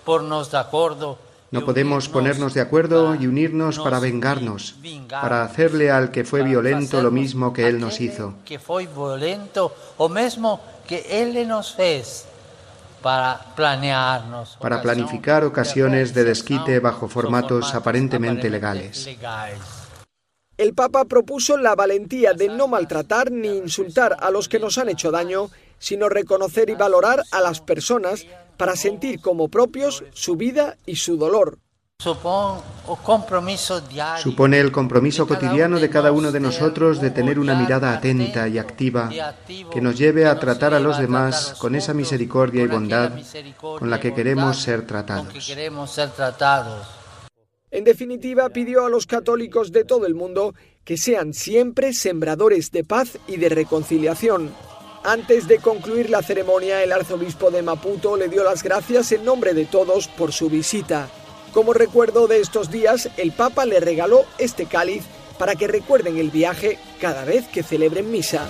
Pornos 0.06 0.52
de 0.52 0.58
acuerdo 0.58 1.27
no 1.52 1.66
podemos 1.66 2.10
ponernos 2.10 2.54
de 2.54 2.62
acuerdo 2.62 3.16
y 3.16 3.28
unirnos 3.28 3.80
para 3.80 4.00
vengarnos, 4.00 4.76
para 5.10 5.44
hacerle 5.44 5.92
al 5.92 6.12
que 6.12 6.26
fue 6.26 6.44
violento 6.44 7.02
lo 7.02 7.12
mismo 7.12 7.54
que 7.54 7.68
él 7.68 7.80
nos 7.80 8.02
hizo. 8.02 8.34
Que 8.44 8.60
fue 8.60 8.86
violento 8.88 9.74
o 9.98 10.10
mismo 10.10 10.60
que 10.88 11.06
él 11.10 11.48
nos 11.48 11.74
fez 11.74 12.26
para 13.02 13.40
planearnos. 13.56 14.58
Para 14.60 14.82
planificar 14.82 15.46
ocasiones 15.46 16.14
de 16.14 16.26
desquite 16.26 16.80
bajo 16.80 17.08
formatos 17.08 17.74
aparentemente 17.74 18.50
legales. 18.50 19.08
El 20.58 20.74
Papa 20.74 21.06
propuso 21.06 21.56
la 21.56 21.76
valentía 21.76 22.34
de 22.34 22.50
no 22.50 22.68
maltratar 22.68 23.32
ni 23.32 23.50
insultar 23.50 24.18
a 24.20 24.32
los 24.32 24.50
que 24.50 24.60
nos 24.60 24.78
han 24.80 24.90
hecho 24.90 25.12
daño, 25.12 25.50
sino 25.78 26.10
reconocer 26.10 26.70
y 26.72 26.76
valorar 26.76 27.24
a 27.32 27.42
las 27.42 27.62
personas 27.62 28.26
para 28.58 28.76
sentir 28.76 29.22
como 29.22 29.48
propios 29.48 30.04
su 30.14 30.36
vida 30.36 30.78
y 30.86 30.96
su 30.96 31.18
dolor. 31.18 31.60
Supone 34.22 34.60
el 34.60 34.72
compromiso 34.72 35.28
cotidiano 35.28 35.80
de 35.80 35.90
cada 35.90 36.12
uno 36.12 36.32
de 36.32 36.40
nosotros 36.40 37.02
de 37.02 37.10
tener 37.10 37.40
una 37.40 37.56
mirada 37.56 37.92
atenta 37.92 38.48
y 38.48 38.60
activa 38.60 39.10
que 39.72 39.82
nos 39.82 39.98
lleve 39.98 40.28
a 40.28 40.40
tratar 40.40 40.76
a 40.76 40.80
los 40.80 41.00
demás 41.00 41.56
con 41.58 41.74
esa 41.74 41.96
misericordia 41.96 42.62
y 42.62 42.68
bondad 42.68 43.14
con 43.62 43.90
la 43.90 44.00
que 44.00 44.14
queremos 44.14 44.62
ser 44.62 44.86
tratados. 44.86 45.34
En 47.72 47.84
definitiva, 47.84 48.50
pidió 48.50 48.86
a 48.86 48.90
los 48.90 49.08
católicos 49.08 49.72
de 49.72 49.84
todo 49.84 50.06
el 50.06 50.14
mundo 50.14 50.54
que 50.84 50.98
sean 50.98 51.34
siempre 51.34 51.94
sembradores 51.94 52.72
de 52.72 52.84
paz 52.84 53.18
y 53.28 53.38
de 53.38 53.50
reconciliación. 53.50 54.52
Antes 55.08 55.48
de 55.48 55.60
concluir 55.60 56.10
la 56.10 56.22
ceremonia, 56.22 56.84
el 56.84 56.92
arzobispo 56.92 57.50
de 57.50 57.62
Maputo 57.62 58.18
le 58.18 58.28
dio 58.28 58.44
las 58.44 58.62
gracias 58.62 59.14
en 59.14 59.24
nombre 59.24 59.54
de 59.54 59.64
todos 59.64 60.10
por 60.10 60.34
su 60.34 60.50
visita. 60.50 61.08
Como 61.54 61.72
recuerdo 61.72 62.28
de 62.28 62.42
estos 62.42 62.70
días, 62.70 63.10
el 63.16 63.32
Papa 63.32 63.66
le 63.66 63.80
regaló 63.80 64.26
este 64.38 64.66
cáliz 64.66 65.04
para 65.40 65.56
que 65.56 65.70
recuerden 65.70 66.18
el 66.18 66.30
viaje 66.30 66.78
cada 67.00 67.24
vez 67.24 67.48
que 67.48 67.64
celebren 67.64 68.12
misa. 68.12 68.50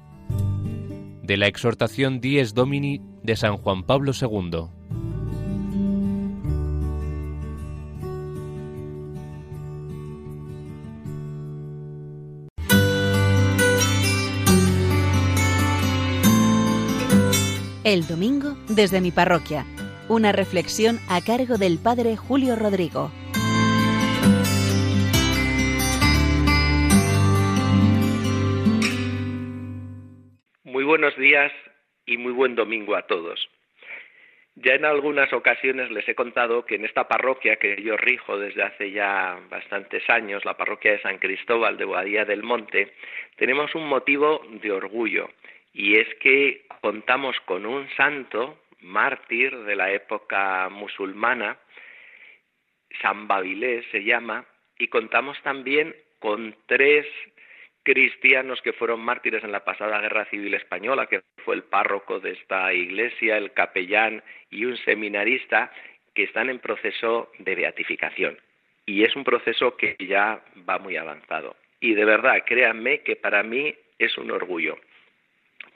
de 1.31 1.37
la 1.37 1.47
exhortación 1.47 2.19
Dies 2.19 2.53
Domini 2.53 2.99
de 3.23 3.37
San 3.37 3.55
Juan 3.55 3.83
Pablo 3.83 4.11
II. 4.11 4.65
El 17.85 18.05
domingo 18.07 18.57
desde 18.67 18.99
mi 18.99 19.11
parroquia. 19.11 19.65
Una 20.09 20.33
reflexión 20.33 20.99
a 21.07 21.21
cargo 21.21 21.57
del 21.57 21.77
Padre 21.77 22.17
Julio 22.17 22.57
Rodrigo. 22.57 23.09
Y 32.11 32.17
muy 32.17 32.33
buen 32.33 32.55
domingo 32.55 32.95
a 32.95 33.03
todos. 33.03 33.49
Ya 34.55 34.73
en 34.73 34.83
algunas 34.83 35.31
ocasiones 35.31 35.89
les 35.91 36.07
he 36.09 36.13
contado 36.13 36.65
que 36.65 36.75
en 36.75 36.83
esta 36.83 37.07
parroquia 37.07 37.55
que 37.55 37.81
yo 37.81 37.95
rijo 37.95 38.37
desde 38.37 38.63
hace 38.63 38.91
ya 38.91 39.39
bastantes 39.49 40.07
años, 40.09 40.43
la 40.43 40.57
parroquia 40.57 40.91
de 40.91 41.01
San 41.01 41.19
Cristóbal 41.19 41.77
de 41.77 41.85
Boadía 41.85 42.25
del 42.25 42.43
Monte, 42.43 42.93
tenemos 43.37 43.73
un 43.75 43.87
motivo 43.87 44.45
de 44.49 44.71
orgullo 44.71 45.29
y 45.73 45.97
es 45.97 46.13
que 46.15 46.65
contamos 46.81 47.39
con 47.45 47.65
un 47.65 47.89
santo 47.95 48.59
mártir 48.81 49.57
de 49.59 49.75
la 49.75 49.91
época 49.91 50.67
musulmana, 50.69 51.57
San 53.01 53.27
Babilés 53.27 53.85
se 53.91 54.03
llama, 54.03 54.45
y 54.77 54.87
contamos 54.89 55.41
también 55.43 55.95
con 56.19 56.55
tres 56.65 57.05
cristianos 57.83 58.61
que 58.61 58.73
fueron 58.73 59.01
mártires 59.01 59.43
en 59.43 59.51
la 59.51 59.63
pasada 59.63 60.01
guerra 60.01 60.25
civil 60.25 60.53
española, 60.53 61.07
que 61.07 61.21
fue 61.43 61.55
el 61.55 61.63
párroco 61.63 62.19
de 62.19 62.31
esta 62.31 62.73
iglesia, 62.73 63.37
el 63.37 63.51
capellán 63.53 64.23
y 64.49 64.65
un 64.65 64.77
seminarista, 64.77 65.71
que 66.13 66.23
están 66.23 66.49
en 66.49 66.59
proceso 66.59 67.31
de 67.39 67.55
beatificación. 67.55 68.37
Y 68.85 69.03
es 69.03 69.15
un 69.15 69.23
proceso 69.23 69.77
que 69.77 69.95
ya 69.99 70.41
va 70.69 70.77
muy 70.79 70.97
avanzado. 70.97 71.55
Y 71.79 71.93
de 71.93 72.05
verdad, 72.05 72.43
créanme 72.45 73.01
que 73.01 73.15
para 73.15 73.43
mí 73.43 73.73
es 73.97 74.17
un 74.17 74.31
orgullo, 74.31 74.77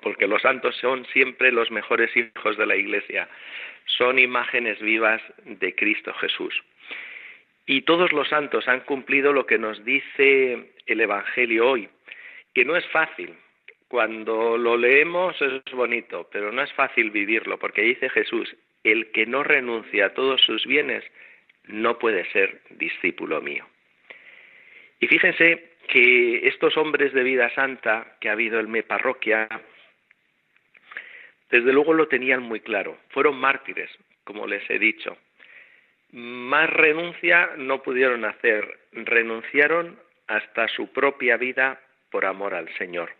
porque 0.01 0.27
los 0.27 0.41
santos 0.41 0.75
son 0.77 1.05
siempre 1.07 1.51
los 1.51 1.71
mejores 1.71 2.15
hijos 2.15 2.57
de 2.57 2.65
la 2.65 2.75
iglesia, 2.75 3.27
son 3.85 4.19
imágenes 4.19 4.79
vivas 4.79 5.21
de 5.45 5.73
Cristo 5.75 6.13
Jesús. 6.13 6.63
Y 7.65 7.81
todos 7.81 8.11
los 8.11 8.27
santos 8.29 8.67
han 8.67 8.81
cumplido 8.81 9.33
lo 9.33 9.45
que 9.45 9.57
nos 9.57 9.83
dice 9.85 10.74
el 10.85 11.01
Evangelio 11.01 11.69
hoy, 11.69 11.89
que 12.53 12.65
no 12.65 12.75
es 12.75 12.85
fácil. 12.87 13.33
Cuando 13.87 14.57
lo 14.57 14.77
leemos 14.77 15.39
es 15.41 15.61
bonito, 15.71 16.27
pero 16.31 16.51
no 16.51 16.61
es 16.61 16.73
fácil 16.73 17.11
vivirlo, 17.11 17.59
porque 17.59 17.81
dice 17.81 18.09
Jesús, 18.09 18.55
el 18.83 19.11
que 19.11 19.25
no 19.25 19.43
renuncia 19.43 20.07
a 20.07 20.13
todos 20.13 20.41
sus 20.41 20.65
bienes 20.65 21.03
no 21.67 21.97
puede 21.97 22.29
ser 22.31 22.61
discípulo 22.71 23.41
mío. 23.41 23.65
Y 24.99 25.07
fíjense 25.07 25.75
que 25.87 26.47
estos 26.47 26.77
hombres 26.77 27.13
de 27.13 27.23
vida 27.23 27.53
santa 27.53 28.17
que 28.19 28.29
ha 28.29 28.33
habido 28.33 28.59
en 28.59 28.71
mi 28.71 28.81
parroquia, 28.81 29.47
desde 31.49 31.73
luego 31.73 31.93
lo 31.93 32.07
tenían 32.07 32.41
muy 32.41 32.59
claro, 32.59 32.97
fueron 33.09 33.39
mártires, 33.39 33.91
como 34.23 34.47
les 34.47 34.67
he 34.69 34.79
dicho. 34.79 35.17
Más 36.11 36.69
renuncia 36.69 37.51
no 37.57 37.83
pudieron 37.83 38.25
hacer, 38.25 38.79
renunciaron 38.93 39.99
hasta 40.27 40.67
su 40.67 40.91
propia 40.91 41.37
vida 41.37 41.81
por 42.09 42.25
amor 42.25 42.53
al 42.53 42.73
Señor. 42.77 43.11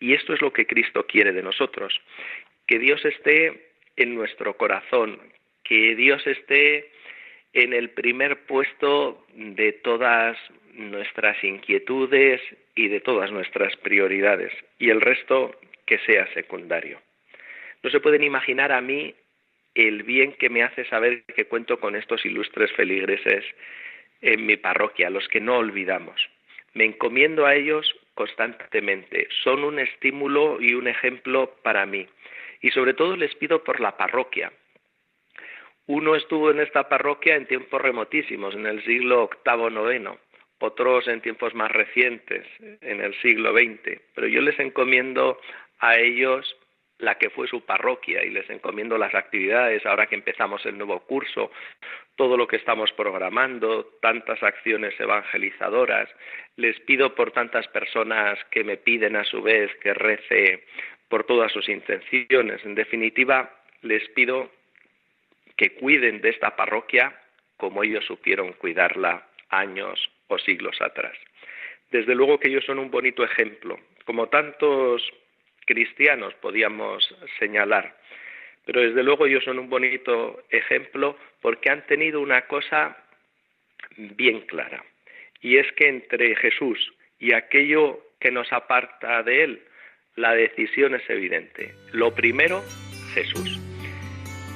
Y 0.00 0.14
esto 0.14 0.34
es 0.34 0.42
lo 0.42 0.52
que 0.52 0.66
Cristo 0.66 1.06
quiere 1.06 1.32
de 1.32 1.42
nosotros, 1.42 2.00
que 2.66 2.78
Dios 2.78 3.04
esté 3.04 3.70
en 3.96 4.14
nuestro 4.14 4.56
corazón, 4.56 5.20
que 5.62 5.94
Dios 5.94 6.26
esté 6.26 6.90
en 7.52 7.72
el 7.72 7.90
primer 7.90 8.46
puesto 8.46 9.26
de 9.34 9.72
todas 9.72 10.36
nuestras 10.74 11.42
inquietudes 11.44 12.40
y 12.74 12.88
de 12.88 13.00
todas 13.00 13.30
nuestras 13.30 13.76
prioridades, 13.76 14.52
y 14.78 14.90
el 14.90 15.00
resto 15.00 15.54
que 15.86 15.98
sea 16.00 16.26
secundario. 16.34 17.00
No 17.82 17.90
se 17.90 18.00
pueden 18.00 18.24
imaginar 18.24 18.72
a 18.72 18.80
mí 18.80 19.14
el 19.74 20.02
bien 20.02 20.32
que 20.32 20.48
me 20.48 20.62
hace 20.62 20.84
saber 20.86 21.22
que 21.24 21.46
cuento 21.46 21.78
con 21.78 21.96
estos 21.96 22.24
ilustres 22.24 22.72
feligreses 22.72 23.44
en 24.20 24.46
mi 24.46 24.56
parroquia, 24.56 25.10
los 25.10 25.28
que 25.28 25.40
no 25.40 25.58
olvidamos. 25.58 26.28
Me 26.74 26.84
encomiendo 26.84 27.46
a 27.46 27.54
ellos 27.54 27.94
constantemente. 28.14 29.28
Son 29.42 29.64
un 29.64 29.78
estímulo 29.78 30.60
y 30.60 30.74
un 30.74 30.88
ejemplo 30.88 31.54
para 31.62 31.86
mí. 31.86 32.06
Y 32.60 32.70
sobre 32.70 32.94
todo 32.94 33.16
les 33.16 33.34
pido 33.36 33.64
por 33.64 33.80
la 33.80 33.96
parroquia. 33.96 34.52
Uno 35.86 36.14
estuvo 36.14 36.50
en 36.50 36.60
esta 36.60 36.88
parroquia 36.88 37.36
en 37.36 37.46
tiempos 37.46 37.80
remotísimos, 37.80 38.54
en 38.54 38.66
el 38.66 38.82
siglo 38.84 39.28
VIII, 39.44 39.96
IX, 39.96 40.18
otros 40.64 41.06
en 41.08 41.20
tiempos 41.20 41.54
más 41.54 41.70
recientes, 41.70 42.46
en 42.80 43.00
el 43.00 43.14
siglo 43.20 43.52
XX. 43.52 44.00
Pero 44.14 44.26
yo 44.26 44.40
les 44.40 44.58
encomiendo 44.58 45.38
a 45.78 45.98
ellos 45.98 46.56
la 46.98 47.16
que 47.18 47.28
fue 47.30 47.46
su 47.48 47.64
parroquia 47.64 48.24
y 48.24 48.30
les 48.30 48.48
encomiendo 48.48 48.96
las 48.96 49.14
actividades 49.14 49.84
ahora 49.84 50.06
que 50.06 50.14
empezamos 50.14 50.64
el 50.64 50.78
nuevo 50.78 51.00
curso, 51.00 51.50
todo 52.16 52.36
lo 52.36 52.46
que 52.46 52.56
estamos 52.56 52.92
programando, 52.92 53.98
tantas 54.00 54.42
acciones 54.42 54.98
evangelizadoras. 54.98 56.08
Les 56.56 56.78
pido 56.80 57.14
por 57.14 57.32
tantas 57.32 57.66
personas 57.68 58.38
que 58.50 58.64
me 58.64 58.76
piden 58.76 59.16
a 59.16 59.24
su 59.24 59.42
vez 59.42 59.74
que 59.82 59.94
rece 59.94 60.64
por 61.08 61.24
todas 61.24 61.52
sus 61.52 61.68
intenciones. 61.68 62.64
En 62.64 62.74
definitiva, 62.74 63.50
les 63.82 64.08
pido 64.10 64.50
que 65.56 65.74
cuiden 65.74 66.20
de 66.20 66.30
esta 66.30 66.56
parroquia 66.56 67.18
como 67.56 67.82
ellos 67.82 68.04
supieron 68.04 68.52
cuidarla 68.54 69.26
años 69.48 70.10
o 70.28 70.38
siglos 70.38 70.80
atrás. 70.80 71.16
Desde 71.90 72.14
luego 72.14 72.38
que 72.38 72.48
ellos 72.48 72.64
son 72.64 72.78
un 72.78 72.90
bonito 72.90 73.24
ejemplo, 73.24 73.78
como 74.04 74.28
tantos 74.28 75.02
cristianos 75.64 76.34
podíamos 76.34 77.14
señalar. 77.38 77.96
Pero 78.64 78.80
desde 78.80 79.02
luego 79.02 79.26
ellos 79.26 79.44
son 79.44 79.58
un 79.58 79.68
bonito 79.68 80.42
ejemplo 80.50 81.16
porque 81.40 81.70
han 81.70 81.86
tenido 81.86 82.20
una 82.20 82.46
cosa 82.46 82.96
bien 83.96 84.40
clara. 84.42 84.84
Y 85.40 85.58
es 85.58 85.70
que 85.72 85.88
entre 85.88 86.34
Jesús 86.36 86.78
y 87.18 87.34
aquello 87.34 88.00
que 88.18 88.30
nos 88.30 88.50
aparta 88.52 89.22
de 89.22 89.44
Él, 89.44 89.62
la 90.16 90.34
decisión 90.34 90.94
es 90.94 91.08
evidente. 91.10 91.74
Lo 91.92 92.14
primero, 92.14 92.62
Jesús. 93.14 93.60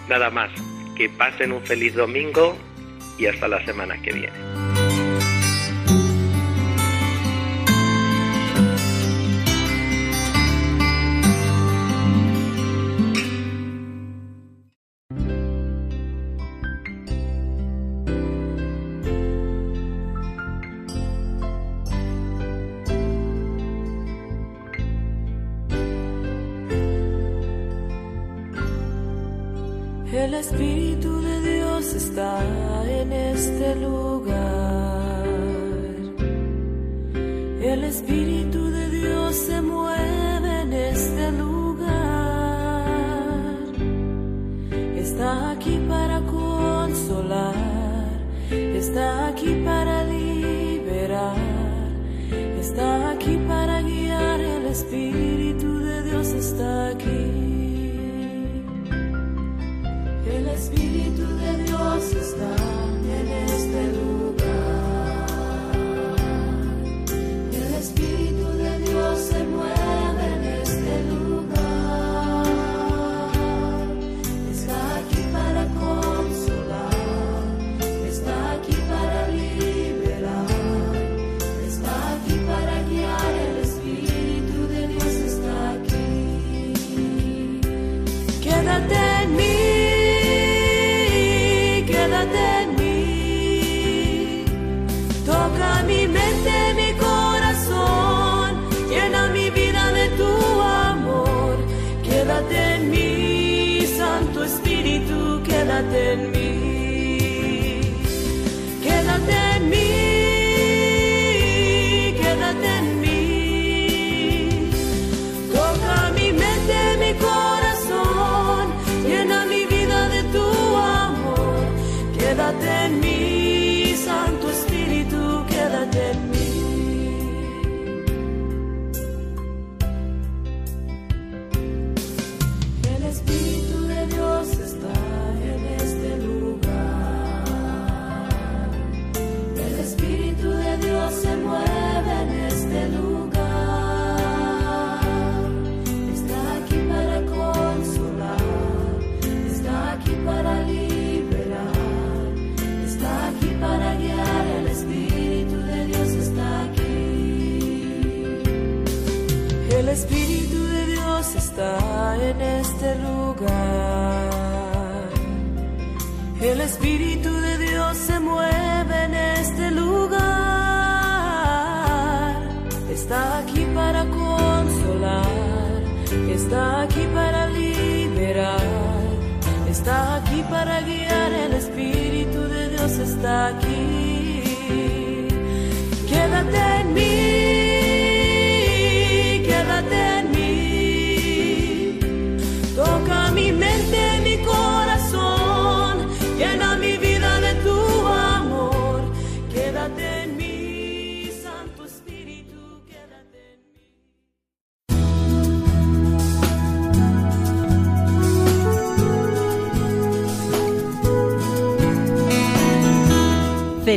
Nada 0.09 0.31
más, 0.31 0.51
que 0.97 1.09
pasen 1.11 1.53
un 1.53 1.65
feliz 1.67 1.95
domingo 1.95 2.57
y 3.19 3.27
hasta 3.27 3.49
la 3.49 3.65
semana 3.67 4.01
que 4.03 4.13
viene. 4.13 4.68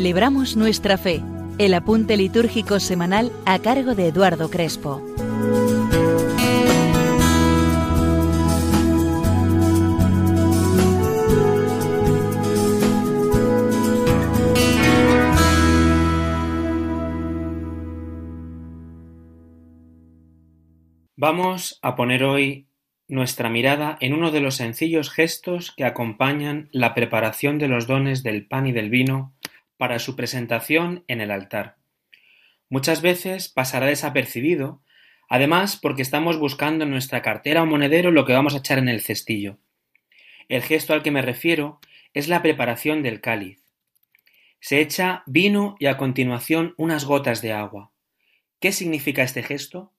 Celebramos 0.02 0.58
nuestra 0.58 0.98
fe. 0.98 1.22
El 1.60 1.76
apunte 1.76 2.18
litúrgico 2.18 2.80
semanal 2.80 3.32
a 3.46 3.60
cargo 3.60 3.94
de 3.94 4.08
Eduardo 4.08 4.50
Crespo. 4.50 5.00
Vamos 21.16 21.78
a 21.84 21.96
poner 21.96 22.24
hoy 22.24 22.66
nuestra 23.08 23.52
mirada 23.52 23.98
en 24.00 24.14
uno 24.14 24.32
de 24.32 24.40
los 24.40 24.56
sencillos 24.56 25.12
gestos 25.12 25.72
que 25.78 25.86
acompañan 25.86 26.70
la 26.72 26.96
preparación 26.96 27.60
de 27.60 27.68
los 27.68 27.86
dones 27.86 28.24
del 28.24 28.48
pan 28.48 28.66
y 28.66 28.72
del 28.72 28.90
vino 28.90 29.36
para 29.82 29.98
su 29.98 30.16
presentación 30.16 31.04
en 31.08 31.22
el 31.22 31.32
altar. 31.32 31.78
Muchas 32.70 33.02
veces 33.02 33.50
pasará 33.50 33.88
desapercibido, 33.88 34.84
además 35.28 35.76
porque 35.76 36.04
estamos 36.04 36.38
buscando 36.38 36.84
en 36.84 36.92
nuestra 36.92 37.24
cartera 37.24 37.64
o 37.64 37.66
monedero 37.66 38.12
lo 38.12 38.24
que 38.24 38.34
vamos 38.34 38.54
a 38.54 38.60
echar 38.60 38.78
en 38.78 38.90
el 38.90 39.02
cestillo. 39.02 39.58
El 40.50 40.62
gesto 40.62 40.94
al 40.94 41.02
que 41.02 41.10
me 41.10 41.24
refiero 41.24 41.80
es 42.14 42.28
la 42.28 42.44
preparación 42.44 43.02
del 43.02 43.22
cáliz. 43.22 43.64
Se 44.60 44.82
echa 44.82 45.24
vino 45.26 45.78
y 45.80 45.88
a 45.88 45.98
continuación 45.98 46.76
unas 46.78 47.06
gotas 47.06 47.42
de 47.42 47.52
agua. 47.52 47.90
¿Qué 48.60 48.74
significa 48.74 49.24
este 49.24 49.42
gesto? 49.42 49.94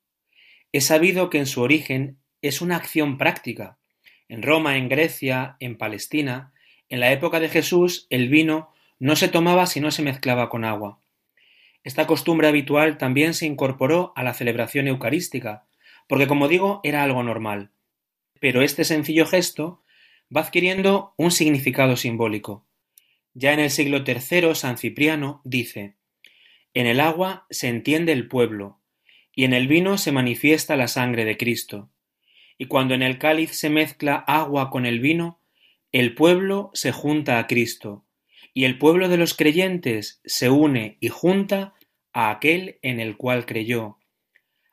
Es 0.71 0.87
sabido 0.87 1.29
que 1.29 1.39
en 1.39 1.47
su 1.47 1.61
origen 1.61 2.19
es 2.41 2.61
una 2.61 2.77
acción 2.77 3.19
práctica. 3.19 3.79
En 4.29 4.45
Roma, 4.45 4.77
en 4.77 4.89
Grecia, 4.89 5.57
en 5.59 5.77
Palestina, 5.77 6.53
en 6.89 7.01
la 7.01 7.11
época 7.11 7.41
de 7.41 7.49
Jesús, 7.49 8.07
el 8.11 8.29
vino 8.29 8.72
no 9.03 9.17
se 9.17 9.27
tomaba 9.27 9.67
si 9.67 9.81
no 9.81 9.91
se 9.91 10.01
mezclaba 10.01 10.49
con 10.49 10.65
agua. 10.65 11.01
Esta 11.83 12.07
costumbre 12.07 12.47
habitual 12.47 12.99
también 12.99 13.35
se 13.35 13.47
incorporó 13.47 14.13
a 14.15 14.23
la 14.23 14.33
celebración 14.33 14.87
eucarística, 14.87 15.67
porque 16.07 16.29
como 16.29 16.47
digo, 16.47 16.81
era 16.85 17.03
algo 17.03 17.25
normal. 17.25 17.73
Pero 18.39 18.63
este 18.63 18.85
sencillo 18.85 19.27
gesto 19.27 19.83
va 20.35 20.43
adquiriendo 20.43 21.15
un 21.17 21.33
significado 21.33 21.97
simbólico. 21.97 22.65
Ya 23.35 23.53
en 23.53 23.59
el 23.59 23.71
siglo 23.71 24.05
III, 24.07 24.55
San 24.55 24.79
Cipriano 24.79 25.41
dice 25.43 25.97
En 26.73 26.87
el 26.87 27.01
agua 27.01 27.49
se 27.51 27.67
entiende 27.67 28.13
el 28.13 28.29
pueblo, 28.29 28.79
y 29.35 29.43
en 29.43 29.53
el 29.53 29.67
vino 29.67 29.99
se 29.99 30.13
manifiesta 30.13 30.77
la 30.77 30.87
sangre 30.87 31.25
de 31.25 31.37
Cristo. 31.37 31.91
Y 32.57 32.67
cuando 32.67 32.95
en 32.95 33.03
el 33.03 33.19
cáliz 33.19 33.51
se 33.51 33.69
mezcla 33.69 34.15
agua 34.15 34.71
con 34.71 34.87
el 34.87 35.01
vino, 35.01 35.41
el 35.91 36.15
pueblo 36.15 36.71
se 36.73 36.93
junta 36.93 37.41
a 37.41 37.49
Cristo, 37.49 38.05
y 38.55 38.65
el 38.65 38.79
pueblo 38.79 39.09
de 39.09 39.17
los 39.17 39.35
creyentes 39.35 40.21
se 40.25 40.51
une 40.51 40.99
y 41.01 41.09
junta 41.09 41.75
a 42.13 42.31
aquel 42.31 42.79
en 42.83 43.01
el 43.01 43.17
cual 43.17 43.47
creyó, 43.47 43.99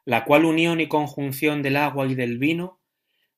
la 0.06 0.26
cual 0.26 0.46
unión 0.46 0.82
y 0.82 0.88
conjunción 0.88 1.62
del 1.62 1.78
agua 1.78 2.08
y 2.08 2.16
del 2.16 2.38
vino, 2.38 2.82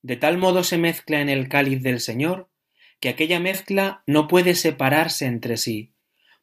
de 0.01 0.15
tal 0.15 0.37
modo 0.37 0.63
se 0.63 0.77
mezcla 0.77 1.21
en 1.21 1.29
el 1.29 1.47
cáliz 1.47 1.83
del 1.83 1.99
Señor, 1.99 2.49
que 2.99 3.09
aquella 3.09 3.39
mezcla 3.39 4.03
no 4.07 4.27
puede 4.27 4.55
separarse 4.55 5.25
entre 5.25 5.57
sí, 5.57 5.93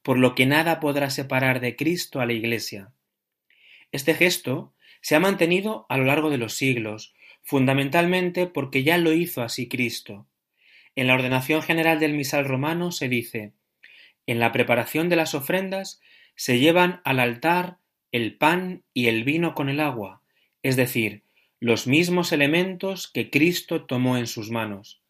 por 0.03 0.19
lo 0.19 0.35
que 0.35 0.47
nada 0.47 0.81
podrá 0.81 1.11
separar 1.11 1.61
de 1.61 1.77
Cristo 1.77 2.21
a 2.21 2.27
la 2.27 2.33
Iglesia. 2.33 2.93
Este 3.91 4.15
gesto 4.15 4.75
se 5.01 5.17
ha 5.17 5.21
mantenido 5.21 5.87
a 5.89 5.97
lo 5.97 6.05
largo 6.05 6.31
de 6.31 6.39
los 6.39 6.55
siglos, 6.55 7.15
fundamentalmente 7.43 8.47
porque 8.47 8.83
ya 8.83 8.99
lo 8.99 9.13
hizo 9.13 9.43
así 9.43 9.69
Cristo. 9.69 10.29
En 10.95 11.07
la 11.07 11.15
ordenación 11.15 11.63
general 11.63 11.99
del 12.01 12.13
misal 12.13 12.45
romano 12.45 12.93
se 12.93 13.09
dice 13.09 13.55
En 14.29 14.41
la 14.41 14.53
preparación 14.53 15.09
de 15.09 15.17
las 15.17 15.35
ofrendas 15.35 16.03
se 16.37 16.59
llevan 16.59 17.01
al 17.05 17.19
altar 17.19 17.79
el 18.13 18.37
pan 18.37 18.85
y 18.93 19.07
el 19.07 19.25
vino 19.25 19.55
con 19.55 19.71
el 19.71 19.81
agua, 19.81 20.21
es 20.63 20.77
decir, 20.77 21.23
los 21.61 21.87
mismos 21.87 22.31
elementos 22.31 23.09
que 23.11 23.31
Cristo 23.31 23.87
tomó 23.87 24.19
en 24.19 24.27
sus 24.27 24.51
manos. 24.51 25.01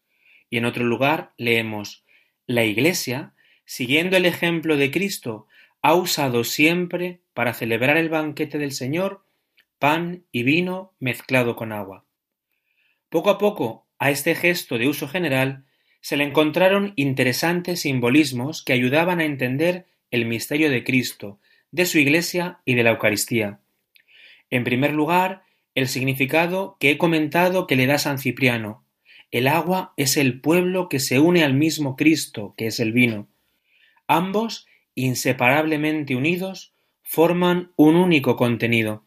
Y 0.49 0.55
en 0.57 0.63
otro 0.63 0.85
lugar 0.85 1.33
leemos 1.35 2.05
La 2.47 2.63
Iglesia, 2.63 3.33
siguiendo 3.65 4.15
el 4.15 4.25
ejemplo 4.25 4.77
de 4.77 4.89
Cristo, 4.89 5.47
ha 5.81 5.95
usado 5.95 6.45
siempre, 6.45 7.19
para 7.33 7.53
celebrar 7.53 7.97
el 7.97 8.07
banquete 8.07 8.57
del 8.57 8.71
Señor, 8.71 9.25
pan 9.79 10.23
y 10.31 10.43
vino 10.43 10.93
mezclado 10.97 11.57
con 11.57 11.73
agua. 11.73 12.05
Poco 13.09 13.31
a 13.31 13.37
poco, 13.37 13.85
a 13.97 14.11
este 14.11 14.33
gesto 14.33 14.77
de 14.77 14.87
uso 14.87 15.09
general 15.09 15.65
se 16.01 16.17
le 16.17 16.23
encontraron 16.23 16.93
interesantes 16.95 17.81
simbolismos 17.81 18.63
que 18.63 18.73
ayudaban 18.73 19.19
a 19.19 19.25
entender 19.25 19.85
el 20.11 20.25
misterio 20.25 20.69
de 20.69 20.83
Cristo, 20.83 21.39
de 21.71 21.85
su 21.85 21.99
Iglesia 21.99 22.59
y 22.65 22.75
de 22.75 22.83
la 22.83 22.91
Eucaristía. 22.91 23.59
En 24.49 24.63
primer 24.63 24.93
lugar, 24.93 25.43
el 25.75 25.87
significado 25.87 26.77
que 26.79 26.91
he 26.91 26.97
comentado 26.97 27.67
que 27.67 27.75
le 27.75 27.87
da 27.87 27.97
San 27.97 28.19
Cipriano. 28.19 28.83
El 29.31 29.47
agua 29.47 29.93
es 29.95 30.17
el 30.17 30.41
pueblo 30.41 30.89
que 30.89 30.99
se 30.99 31.19
une 31.19 31.43
al 31.43 31.53
mismo 31.53 31.95
Cristo, 31.95 32.53
que 32.57 32.67
es 32.67 32.79
el 32.79 32.91
vino. 32.91 33.27
Ambos, 34.07 34.67
inseparablemente 34.95 36.15
unidos, 36.15 36.73
forman 37.03 37.71
un 37.75 37.95
único 37.95 38.35
contenido. 38.35 39.03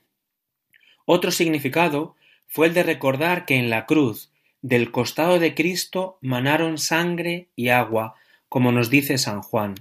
Otro 1.05 1.31
significado 1.31 2.15
fue 2.47 2.69
el 2.69 2.75
de 2.75 2.85
recordar 2.85 3.45
que 3.45 3.57
en 3.57 3.69
la 3.69 3.87
cruz, 3.87 4.32
del 4.63 4.93
costado 4.93 5.39
de 5.39 5.55
Cristo, 5.55 6.19
manaron 6.21 6.79
sangre 6.79 7.49
y 7.57 7.69
agua, 7.69 8.15
como 8.49 8.73
nos 8.73 8.89
dice 8.89 9.19
San 9.19 9.43
Juan. 9.43 9.75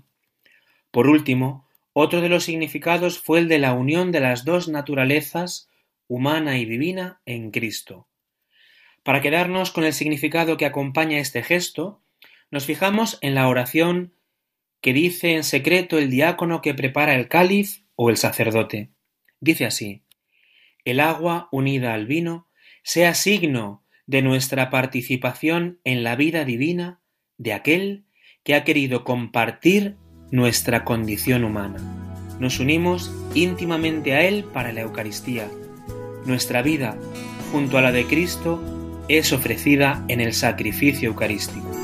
Por 0.90 1.08
último, 1.08 1.68
otro 1.94 2.22
de 2.22 2.30
los 2.30 2.44
significados 2.44 3.20
fue 3.20 3.40
el 3.40 3.48
de 3.48 3.60
la 3.60 3.74
unión 3.74 4.12
de 4.12 4.20
las 4.20 4.44
dos 4.44 4.68
naturalezas, 4.68 5.70
humana 6.08 6.58
y 6.58 6.66
divina, 6.66 7.22
en 7.26 7.52
Cristo. 7.52 8.08
Para 9.04 9.22
quedarnos 9.22 9.72
con 9.72 9.84
el 9.84 9.94
significado 9.94 10.58
que 10.58 10.66
acompaña 10.66 11.20
este 11.20 11.44
gesto, 11.44 12.02
nos 12.50 12.66
fijamos 12.66 13.18
en 13.22 13.36
la 13.36 13.48
oración 13.48 14.14
que 14.82 14.94
dice 14.94 15.34
en 15.34 15.44
secreto 15.44 15.98
el 15.98 16.10
diácono 16.10 16.62
que 16.62 16.74
prepara 16.74 17.16
el 17.16 17.28
cáliz 17.28 17.84
o 17.96 18.10
el 18.10 18.18
sacerdote. 18.18 18.90
Dice 19.40 19.66
así 19.66 20.04
El 20.86 21.00
agua 21.00 21.48
unida 21.52 21.94
al 21.94 22.08
vino 22.08 22.48
sea 22.84 23.14
signo 23.14 23.84
de 24.08 24.22
nuestra 24.22 24.70
participación 24.70 25.80
en 25.84 26.04
la 26.04 26.16
vida 26.16 26.46
divina 26.46 27.02
de 27.38 27.54
aquel 27.54 28.06
que 28.44 28.56
ha 28.56 28.64
querido 28.64 29.04
compartir 29.04 29.98
nuestra 30.32 30.84
condición 30.84 31.44
humana. 31.44 31.80
Nos 32.40 32.60
unimos 32.60 33.12
íntimamente 33.36 34.14
a 34.14 34.22
Él 34.24 34.46
para 34.46 34.72
la 34.72 34.82
Eucaristía. 34.82 35.48
Nuestra 36.26 36.62
vida, 36.62 36.98
junto 37.52 37.78
a 37.78 37.82
la 37.82 37.92
de 37.92 38.06
Cristo, 38.06 38.62
es 39.08 39.34
ofrecida 39.34 40.04
en 40.08 40.22
el 40.22 40.34
sacrificio 40.34 41.10
eucarístico. 41.10 41.81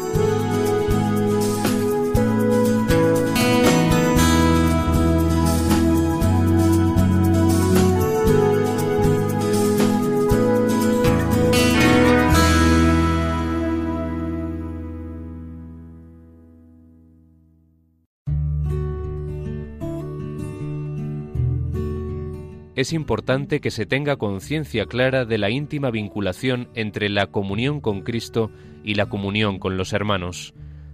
Es 22.78 22.94
importante 22.94 23.60
que 23.60 23.72
se 23.72 23.88
tenga 23.88 24.18
conciencia 24.18 24.86
clara 24.86 25.26
de 25.26 25.40
la 25.40 25.50
íntima 25.50 25.90
vinculación 25.90 26.70
entre 26.76 27.10
la 27.10 27.26
comunión 27.26 27.82
con 27.82 28.02
Cristo 28.02 28.52
y 28.84 28.94
la 28.94 29.08
comunión 29.08 29.58
con 29.58 29.78
los 29.78 29.94
hermanos. 29.94 30.54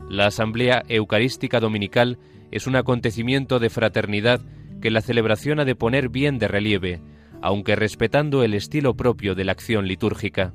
La 0.10 0.28
Asamblea 0.28 0.84
Eucarística 0.88 1.60
Dominical 1.60 2.20
es 2.52 2.68
un 2.68 2.78
acontecimiento 2.78 3.60
de 3.60 3.70
fraternidad 3.70 4.40
que 4.82 4.92
la 4.92 5.02
celebración 5.02 5.60
ha 5.60 5.66
de 5.66 5.76
poner 5.76 6.08
bien 6.08 6.40
de 6.40 6.48
relieve, 6.48 7.02
aunque 7.42 7.76
respetando 7.76 8.44
el 8.44 8.54
estilo 8.54 8.96
propio 8.96 9.36
de 9.36 9.44
la 9.44 9.52
acción 9.52 9.86
litúrgica. 9.86 10.54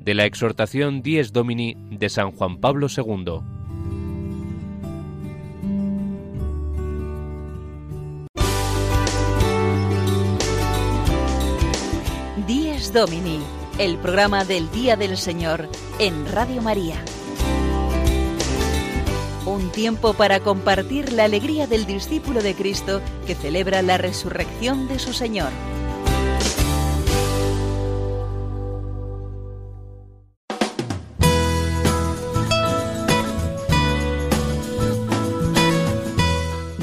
De 0.00 0.14
la 0.14 0.24
exhortación 0.24 1.02
Dies 1.02 1.32
Domini 1.32 1.76
de 1.88 2.08
San 2.08 2.32
Juan 2.32 2.58
Pablo 2.58 2.88
II. 2.88 3.59
Domini, 12.92 13.38
el 13.78 13.98
programa 13.98 14.44
del 14.44 14.68
Día 14.72 14.96
del 14.96 15.16
Señor 15.16 15.68
en 16.00 16.26
Radio 16.26 16.60
María. 16.60 16.96
Un 19.46 19.70
tiempo 19.70 20.14
para 20.14 20.40
compartir 20.40 21.12
la 21.12 21.24
alegría 21.24 21.68
del 21.68 21.86
discípulo 21.86 22.42
de 22.42 22.54
Cristo 22.54 23.00
que 23.26 23.36
celebra 23.36 23.82
la 23.82 23.96
resurrección 23.96 24.88
de 24.88 24.98
su 24.98 25.12
Señor. 25.12 25.50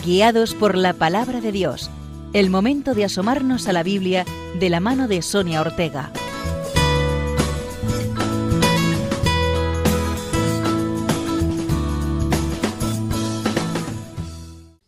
Guiados 0.05 0.53
por 0.53 0.77
la 0.77 0.93
palabra 0.93 1.41
de 1.41 1.51
Dios, 1.51 1.91
el 2.33 2.49
momento 2.49 2.93
de 2.93 3.05
asomarnos 3.05 3.67
a 3.67 3.73
la 3.73 3.83
Biblia 3.83 4.25
de 4.59 4.69
la 4.69 4.79
mano 4.79 5.07
de 5.07 5.21
Sonia 5.21 5.61
Ortega. 5.61 6.11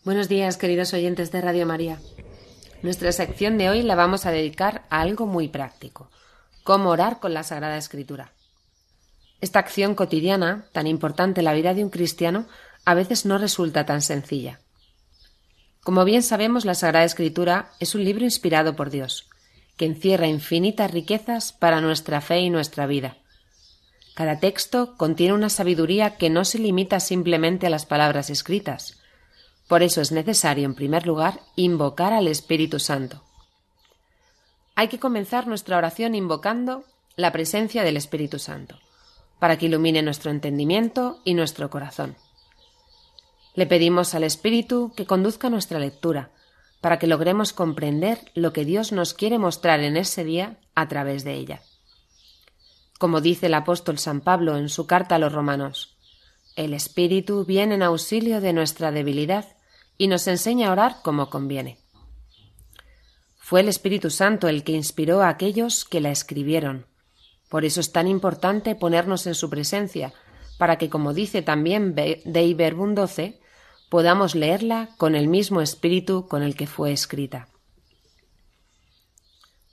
Buenos 0.03 0.27
días, 0.27 0.57
queridos 0.57 0.93
oyentes 0.93 1.31
de 1.31 1.41
Radio 1.41 1.65
María. 1.65 1.99
Nuestra 2.81 3.11
sección 3.11 3.57
de 3.57 3.69
hoy 3.69 3.83
la 3.83 3.95
vamos 3.95 4.25
a 4.25 4.31
dedicar 4.31 4.83
a 4.89 5.01
algo 5.01 5.25
muy 5.25 5.47
práctico, 5.47 6.09
cómo 6.63 6.89
orar 6.89 7.19
con 7.19 7.33
la 7.33 7.43
Sagrada 7.43 7.77
Escritura. 7.77 8.33
Esta 9.39 9.59
acción 9.59 9.95
cotidiana, 9.95 10.65
tan 10.73 10.87
importante 10.87 11.39
en 11.41 11.45
la 11.45 11.53
vida 11.53 11.73
de 11.73 11.83
un 11.83 11.89
cristiano, 11.89 12.47
a 12.83 12.93
veces 12.95 13.25
no 13.25 13.37
resulta 13.37 13.85
tan 13.85 14.01
sencilla. 14.01 14.59
Como 15.83 16.05
bien 16.05 16.23
sabemos, 16.23 16.65
la 16.65 16.75
Sagrada 16.75 17.05
Escritura 17.05 17.71
es 17.79 17.95
un 17.95 18.03
libro 18.03 18.25
inspirado 18.25 18.75
por 18.75 18.89
Dios, 18.89 19.29
que 19.77 19.85
encierra 19.85 20.27
infinitas 20.27 20.91
riquezas 20.91 21.53
para 21.53 21.81
nuestra 21.81 22.21
fe 22.21 22.39
y 22.41 22.49
nuestra 22.49 22.85
vida. 22.85 23.17
Cada 24.13 24.39
texto 24.39 24.97
contiene 24.97 25.33
una 25.33 25.49
sabiduría 25.49 26.17
que 26.17 26.29
no 26.29 26.43
se 26.43 26.59
limita 26.59 26.99
simplemente 26.99 27.67
a 27.67 27.69
las 27.69 27.85
palabras 27.85 28.29
escritas. 28.29 28.99
Por 29.69 29.81
eso 29.81 30.01
es 30.01 30.11
necesario, 30.11 30.65
en 30.65 30.75
primer 30.75 31.07
lugar, 31.07 31.39
invocar 31.55 32.11
al 32.11 32.27
Espíritu 32.27 32.79
Santo. 32.79 33.23
Hay 34.75 34.89
que 34.89 34.99
comenzar 34.99 35.47
nuestra 35.47 35.77
oración 35.77 36.15
invocando 36.15 36.83
la 37.15 37.31
presencia 37.31 37.83
del 37.83 37.95
Espíritu 37.95 38.39
Santo, 38.39 38.77
para 39.39 39.57
que 39.57 39.67
ilumine 39.67 40.01
nuestro 40.01 40.31
entendimiento 40.31 41.19
y 41.23 41.33
nuestro 41.33 41.69
corazón. 41.69 42.17
Le 43.59 43.67
pedimos 43.67 44.15
al 44.15 44.23
Espíritu 44.23 44.93
que 44.95 45.05
conduzca 45.05 45.49
nuestra 45.49 45.79
lectura, 45.79 46.31
para 46.79 46.97
que 46.97 47.07
logremos 47.07 47.51
comprender 47.51 48.31
lo 48.33 48.53
que 48.53 48.63
Dios 48.63 48.93
nos 48.93 49.13
quiere 49.13 49.37
mostrar 49.37 49.81
en 49.81 49.97
ese 49.97 50.23
día 50.23 50.61
a 50.75 50.87
través 50.87 51.25
de 51.25 51.33
ella. 51.33 51.61
Como 52.99 53.19
dice 53.19 53.47
el 53.47 53.53
apóstol 53.53 53.99
San 53.99 54.21
Pablo 54.21 54.55
en 54.55 54.69
su 54.69 54.87
carta 54.87 55.15
a 55.15 55.19
los 55.19 55.33
romanos, 55.33 55.97
el 56.55 56.73
Espíritu 56.73 57.43
viene 57.43 57.75
en 57.75 57.83
auxilio 57.83 58.39
de 58.39 58.53
nuestra 58.53 58.93
debilidad 58.93 59.57
y 59.97 60.07
nos 60.07 60.27
enseña 60.27 60.69
a 60.69 60.71
orar 60.71 60.95
como 61.03 61.29
conviene. 61.29 61.79
Fue 63.39 63.59
el 63.59 63.67
Espíritu 63.67 64.09
Santo 64.09 64.47
el 64.47 64.63
que 64.63 64.71
inspiró 64.71 65.21
a 65.21 65.27
aquellos 65.27 65.83
que 65.83 65.99
la 65.99 66.11
escribieron. 66.11 66.85
Por 67.49 67.65
eso 67.65 67.81
es 67.81 67.91
tan 67.91 68.07
importante 68.07 68.75
ponernos 68.75 69.27
en 69.27 69.35
su 69.35 69.49
presencia, 69.49 70.13
para 70.57 70.77
que, 70.77 70.89
como 70.89 71.13
dice 71.13 71.41
también 71.41 71.93
12, 71.93 73.38
podamos 73.89 74.35
leerla 74.35 74.89
con 74.97 75.15
el 75.15 75.27
mismo 75.27 75.61
espíritu 75.61 76.27
con 76.27 76.43
el 76.43 76.55
que 76.55 76.67
fue 76.67 76.91
escrita. 76.91 77.47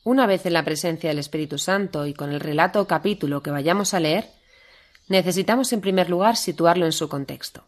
Una 0.04 0.26
vez 0.26 0.46
en 0.46 0.52
la 0.52 0.64
presencia 0.64 1.10
del 1.10 1.18
Espíritu 1.18 1.58
Santo 1.58 2.06
y 2.06 2.14
con 2.14 2.32
el 2.32 2.40
relato 2.40 2.80
o 2.80 2.86
capítulo 2.86 3.42
que 3.42 3.50
vayamos 3.50 3.92
a 3.92 4.00
leer, 4.00 4.30
necesitamos 5.08 5.72
en 5.72 5.80
primer 5.80 6.08
lugar 6.08 6.36
situarlo 6.36 6.86
en 6.86 6.92
su 6.92 7.08
contexto. 7.08 7.66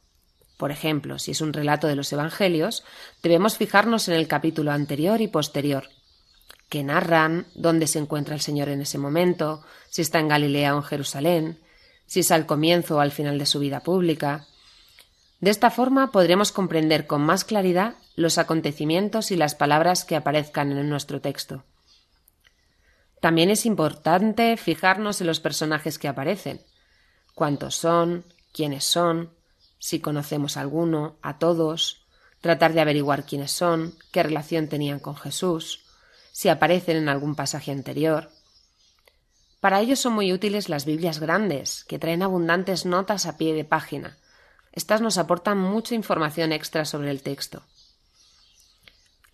Por 0.57 0.71
ejemplo, 0.71 1.19
si 1.19 1.33
es 1.33 1.41
un 1.41 1.53
relato 1.53 1.87
de 1.87 1.97
los 1.97 2.13
Evangelios, 2.13 2.85
debemos 3.23 3.57
fijarnos 3.57 4.09
en 4.09 4.15
el 4.15 4.29
capítulo 4.29 4.73
anterior 4.73 5.21
y 5.21 5.29
posterior, 5.29 5.89
que 6.69 6.83
narran 6.83 7.47
dónde 7.55 7.87
se 7.87 7.99
encuentra 7.99 8.35
el 8.35 8.41
Señor 8.41 8.69
en 8.69 8.83
ese 8.83 8.99
momento, 8.99 9.65
si 9.89 10.03
está 10.03 10.19
en 10.19 10.29
Galilea 10.29 10.75
o 10.75 10.79
en 10.79 10.85
Jerusalén, 10.85 11.61
si 12.07 12.21
es 12.21 12.31
al 12.31 12.47
comienzo 12.47 12.97
o 12.97 13.01
al 13.01 13.13
final 13.13 13.39
de 13.39 13.47
su 13.47 13.59
vida 13.61 13.81
pública. 13.81 14.47
De 15.41 15.51
esta 15.51 15.71
forma 15.71 16.11
podremos 16.11 16.51
comprender 16.51 17.07
con 17.07 17.23
más 17.23 17.45
claridad 17.45 17.95
los 18.17 18.39
acontecimientos 18.39 19.31
y 19.31 19.37
las 19.37 19.55
palabras 19.55 20.05
que 20.05 20.17
aparezcan 20.17 20.73
en 20.73 20.89
nuestro 20.89 21.21
texto. 21.21 21.65
También 23.21 23.51
es 23.51 23.67
importante 23.67 24.57
fijarnos 24.57 25.21
en 25.21 25.27
los 25.27 25.41
personajes 25.41 25.99
que 25.99 26.09
aparecen, 26.09 26.61
cuántos 27.35 27.77
son, 27.77 28.25
quiénes 28.53 28.85
son, 28.85 29.31
si 29.79 30.01
conocemos 30.01 30.57
a 30.57 30.61
alguno, 30.61 31.17
a 31.23 31.39
todos, 31.39 32.05
tratar 32.41 32.73
de 32.73 32.81
averiguar 32.81 33.25
quiénes 33.25 33.53
son, 33.53 33.95
qué 34.13 34.23
relación 34.23 34.69
tenían 34.69 34.99
con 34.99 35.17
Jesús, 35.17 35.85
si 36.33 36.49
aparecen 36.49 36.97
en 36.97 37.09
algún 37.09 37.35
pasaje 37.35 37.71
anterior. 37.73 38.31
Para 39.61 39.81
ello 39.81 39.97
son 39.97 40.13
muy 40.13 40.33
útiles 40.33 40.69
las 40.69 40.85
Biblias 40.85 41.19
grandes, 41.19 41.85
que 41.85 41.99
traen 41.99 42.23
abundantes 42.23 42.87
notas 42.87 43.27
a 43.27 43.37
pie 43.37 43.55
de 43.55 43.65
página. 43.65 44.19
Estas 44.79 45.01
nos 45.01 45.19
aportan 45.19 45.59
mucha 45.59 45.97
información 45.97 46.53
extra 46.53 46.85
sobre 46.85 47.11
el 47.11 47.21
texto. 47.21 47.65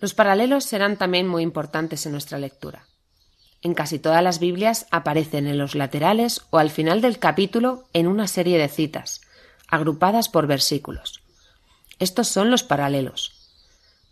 Los 0.00 0.14
paralelos 0.14 0.64
serán 0.64 0.96
también 0.96 1.28
muy 1.28 1.42
importantes 1.42 2.07
en 2.07 2.12
nuestra 2.12 2.38
lectura. 2.38 2.87
En 3.61 3.74
casi 3.74 3.98
todas 3.98 4.22
las 4.22 4.38
Biblias 4.38 4.87
aparecen 4.90 5.46
en 5.46 5.59
los 5.59 5.74
laterales 5.74 6.40
o 6.48 6.57
al 6.57 6.70
final 6.70 7.02
del 7.02 7.18
capítulo 7.18 7.85
en 7.92 8.07
una 8.07 8.26
serie 8.26 8.57
de 8.57 8.68
citas, 8.68 9.20
agrupadas 9.68 10.30
por 10.30 10.46
versículos. 10.46 11.20
Estos 11.98 12.28
son 12.28 12.50
los 12.50 12.62
paralelos. 12.62 13.33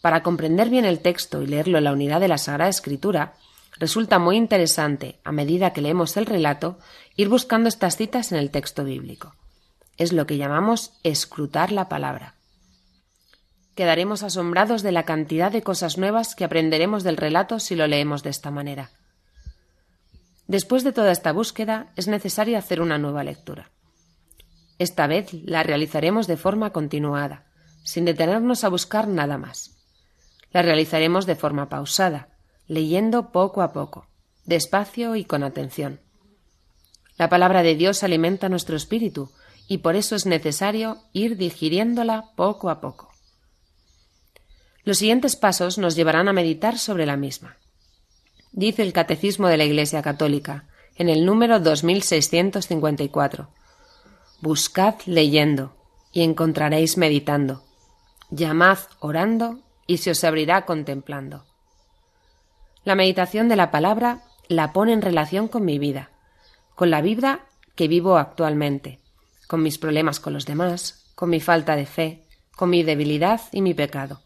Para 0.03 0.23
comprender 0.23 0.69
bien 0.69 0.85
el 0.85 1.01
texto 1.01 1.41
y 1.41 1.47
leerlo 1.47 1.79
en 1.79 1.85
la 1.85 1.93
unidad 1.93 2.21
de 2.21 2.29
la 2.29 2.37
Sagrada 2.37 2.69
Escritura, 2.69 3.37
resulta 3.79 4.19
muy 4.19 4.37
interesante, 4.37 5.19
a 5.25 5.33
medida 5.33 5.73
que 5.73 5.81
leemos 5.81 6.15
el 6.19 6.27
relato, 6.27 6.79
ir 7.17 7.31
buscando 7.31 7.71
estas 7.71 7.97
citas 7.97 8.33
en 8.33 8.39
el 8.39 8.51
texto 8.51 8.85
bíblico. 8.85 9.35
Es 9.97 10.13
lo 10.13 10.27
que 10.27 10.37
llamamos 10.37 10.99
escrutar 11.03 11.73
la 11.73 11.89
palabra. 11.89 12.35
Quedaremos 13.75 14.23
asombrados 14.23 14.83
de 14.83 14.93
la 14.93 15.05
cantidad 15.05 15.51
de 15.51 15.63
cosas 15.63 15.97
nuevas 15.97 16.35
que 16.35 16.45
aprenderemos 16.45 17.05
del 17.05 17.17
relato 17.17 17.59
si 17.59 17.75
lo 17.75 17.87
leemos 17.87 18.23
de 18.23 18.31
esta 18.31 18.51
manera. 18.51 18.91
Después 20.47 20.85
de 20.85 20.93
toda 20.93 21.13
esta 21.13 21.33
búsqueda, 21.33 21.93
es 21.97 22.09
necesario 22.09 22.59
hacer 22.59 22.81
una 22.81 22.99
nueva 22.99 23.25
lectura. 23.25 23.71
Esta 24.79 25.07
vez 25.07 25.33
la 25.33 25.63
realizaremos 25.63 26.27
de 26.27 26.37
forma 26.37 26.71
continuada, 26.71 27.47
sin 27.85 28.05
detenernos 28.05 28.65
a 28.65 28.69
buscar 28.69 29.09
nada 29.09 29.39
más. 29.39 29.79
La 30.51 30.61
realizaremos 30.61 31.25
de 31.25 31.37
forma 31.37 31.69
pausada, 31.69 32.29
leyendo 32.67 33.33
poco 33.33 33.63
a 33.63 33.73
poco, 33.73 34.09
despacio 34.45 35.17
y 35.17 35.25
con 35.25 35.43
atención. 35.43 36.01
La 37.17 37.29
palabra 37.29 37.63
de 37.63 37.75
Dios 37.75 38.03
alimenta 38.03 38.49
nuestro 38.49 38.77
espíritu 38.77 39.31
y 39.73 39.79
por 39.79 39.97
eso 39.97 40.15
es 40.15 40.27
necesario 40.27 40.99
ir 41.15 41.39
digiriéndola 41.39 42.35
poco 42.37 42.69
a 42.69 42.83
poco. 42.83 43.09
Los 44.85 44.99
siguientes 44.99 45.35
pasos 45.35 45.79
nos 45.79 45.97
llevarán 45.97 46.29
a 46.29 46.35
meditar 46.35 46.79
sobre 46.79 47.07
la 47.07 47.17
misma. 47.17 47.57
Dice 48.53 48.83
el 48.83 48.93
Catecismo 48.93 49.49
de 49.49 49.57
la 49.57 49.65
Iglesia 49.65 50.03
Católica, 50.03 50.69
en 50.97 51.09
el 51.09 51.25
número 51.25 51.59
2654. 51.59 53.49
Buscad 54.43 54.97
leyendo 55.07 55.75
y 56.13 56.21
encontraréis 56.21 56.99
meditando. 56.99 57.65
Llamad 58.29 58.79
orando 59.01 59.61
y 59.87 59.97
se 59.97 60.11
os 60.11 60.23
abrirá 60.23 60.67
contemplando. 60.67 61.47
La 62.85 62.95
meditación 62.95 63.49
de 63.49 63.57
la 63.57 63.71
palabra 63.71 64.25
la 64.49 64.75
pone 64.75 64.93
en 64.93 65.01
relación 65.01 65.49
con 65.49 65.65
mi 65.65 65.79
vida, 65.79 66.11
con 66.75 66.91
la 66.91 67.01
vida 67.01 67.47
que 67.75 67.89
vivo 67.89 68.19
actualmente, 68.19 69.01
con 69.53 69.63
mis 69.63 69.77
problemas 69.77 70.19
con 70.19 70.33
los 70.33 70.47
demás, 70.47 71.13
con 71.15 71.29
mi 71.29 71.39
falta 71.39 71.77
de 71.77 71.85
fe, 71.85 72.25
con 72.57 72.71
mi 72.71 72.85
debilidad 72.85 73.39
y 73.53 73.61
mi 73.61 73.75
pecado. 73.75 74.23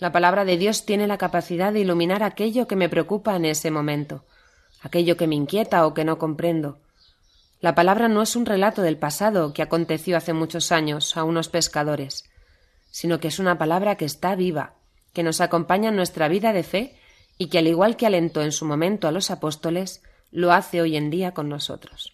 La 0.00 0.12
palabra 0.12 0.44
de 0.44 0.58
Dios 0.58 0.84
tiene 0.84 1.06
la 1.06 1.16
capacidad 1.16 1.72
de 1.72 1.80
iluminar 1.80 2.22
aquello 2.22 2.68
que 2.68 2.76
me 2.76 2.90
preocupa 2.90 3.34
en 3.36 3.46
ese 3.46 3.70
momento, 3.70 4.26
aquello 4.82 5.16
que 5.16 5.26
me 5.26 5.34
inquieta 5.34 5.86
o 5.86 5.94
que 5.94 6.04
no 6.04 6.18
comprendo. 6.18 6.78
La 7.62 7.74
palabra 7.74 8.08
no 8.08 8.20
es 8.20 8.36
un 8.36 8.44
relato 8.44 8.82
del 8.82 8.98
pasado 8.98 9.54
que 9.54 9.62
aconteció 9.62 10.18
hace 10.18 10.34
muchos 10.34 10.72
años 10.72 11.16
a 11.16 11.24
unos 11.24 11.48
pescadores, 11.48 12.28
sino 12.90 13.18
que 13.18 13.28
es 13.28 13.38
una 13.38 13.56
palabra 13.56 13.96
que 13.96 14.04
está 14.04 14.34
viva, 14.34 14.74
que 15.14 15.22
nos 15.22 15.40
acompaña 15.40 15.88
en 15.88 15.96
nuestra 15.96 16.28
vida 16.28 16.52
de 16.52 16.64
fe 16.64 17.00
y 17.38 17.48
que 17.48 17.56
al 17.56 17.66
igual 17.66 17.96
que 17.96 18.04
alentó 18.04 18.42
en 18.42 18.52
su 18.52 18.66
momento 18.66 19.08
a 19.08 19.10
los 19.10 19.30
apóstoles, 19.30 20.02
lo 20.30 20.52
hace 20.52 20.82
hoy 20.82 20.98
en 20.98 21.08
día 21.08 21.32
con 21.32 21.48
nosotros. 21.48 22.12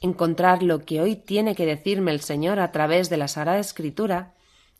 Encontrar 0.00 0.62
lo 0.62 0.86
que 0.86 1.02
hoy 1.02 1.14
tiene 1.14 1.54
que 1.54 1.66
decirme 1.66 2.10
el 2.10 2.20
Señor 2.20 2.58
a 2.58 2.72
través 2.72 3.10
de 3.10 3.18
la 3.18 3.28
Sagrada 3.28 3.58
Escritura 3.58 4.32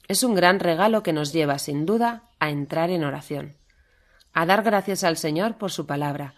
es 0.08 0.22
un 0.22 0.34
gran 0.34 0.60
regalo 0.60 1.02
que 1.02 1.12
nos 1.12 1.32
lleva, 1.32 1.58
sin 1.58 1.84
duda, 1.84 2.24
a 2.38 2.48
entrar 2.48 2.88
en 2.88 3.04
oración, 3.04 3.54
a 4.32 4.46
dar 4.46 4.62
gracias 4.62 5.04
al 5.04 5.18
Señor 5.18 5.58
por 5.58 5.70
su 5.70 5.86
palabra, 5.86 6.34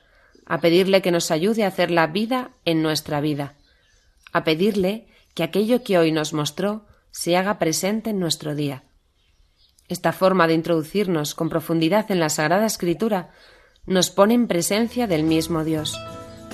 a 0.46 0.60
pedirle 0.60 1.00
que 1.00 1.12
nos 1.12 1.30
ayude 1.30 1.64
a 1.64 1.68
hacer 1.68 1.92
la 1.92 2.08
vida 2.08 2.50
en 2.64 2.82
nuestra 2.82 3.20
vida, 3.20 3.54
a 4.32 4.42
pedirle 4.42 5.06
que 5.34 5.44
aquello 5.44 5.84
que 5.84 5.98
hoy 5.98 6.10
nos 6.10 6.32
mostró 6.32 6.84
se 7.12 7.36
haga 7.36 7.60
presente 7.60 8.10
en 8.10 8.18
nuestro 8.18 8.56
día. 8.56 8.82
Esta 9.88 10.12
forma 10.12 10.48
de 10.48 10.54
introducirnos 10.54 11.36
con 11.36 11.48
profundidad 11.48 12.10
en 12.10 12.18
la 12.18 12.30
Sagrada 12.30 12.66
Escritura 12.66 13.30
nos 13.86 14.10
pone 14.10 14.34
en 14.34 14.48
presencia 14.48 15.06
del 15.06 15.22
mismo 15.22 15.64
Dios 15.64 15.96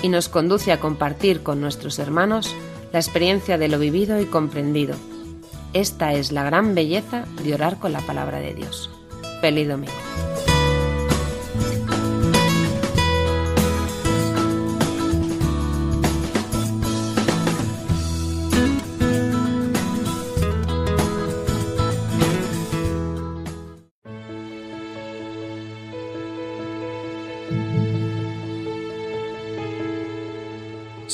y 0.03 0.09
nos 0.09 0.29
conduce 0.29 0.73
a 0.73 0.81
compartir 0.81 1.43
con 1.43 1.61
nuestros 1.61 1.99
hermanos 1.99 2.55
la 2.93 2.99
experiencia 2.99 3.59
de 3.59 3.69
lo 3.69 3.79
vivido 3.79 4.21
y 4.21 4.27
comprendido. 4.27 4.97
Esta 5.73 6.13
es 6.15 6.33
la 6.33 6.45
gran 6.45 6.75
belleza 6.75 7.27
de 7.43 7.55
orar 7.55 7.79
con 7.79 7.93
la 7.93 8.01
palabra 8.01 8.41
de 8.41 8.55
Dios. 8.55 8.91
Feliz 9.41 9.69
domingo. 9.69 9.93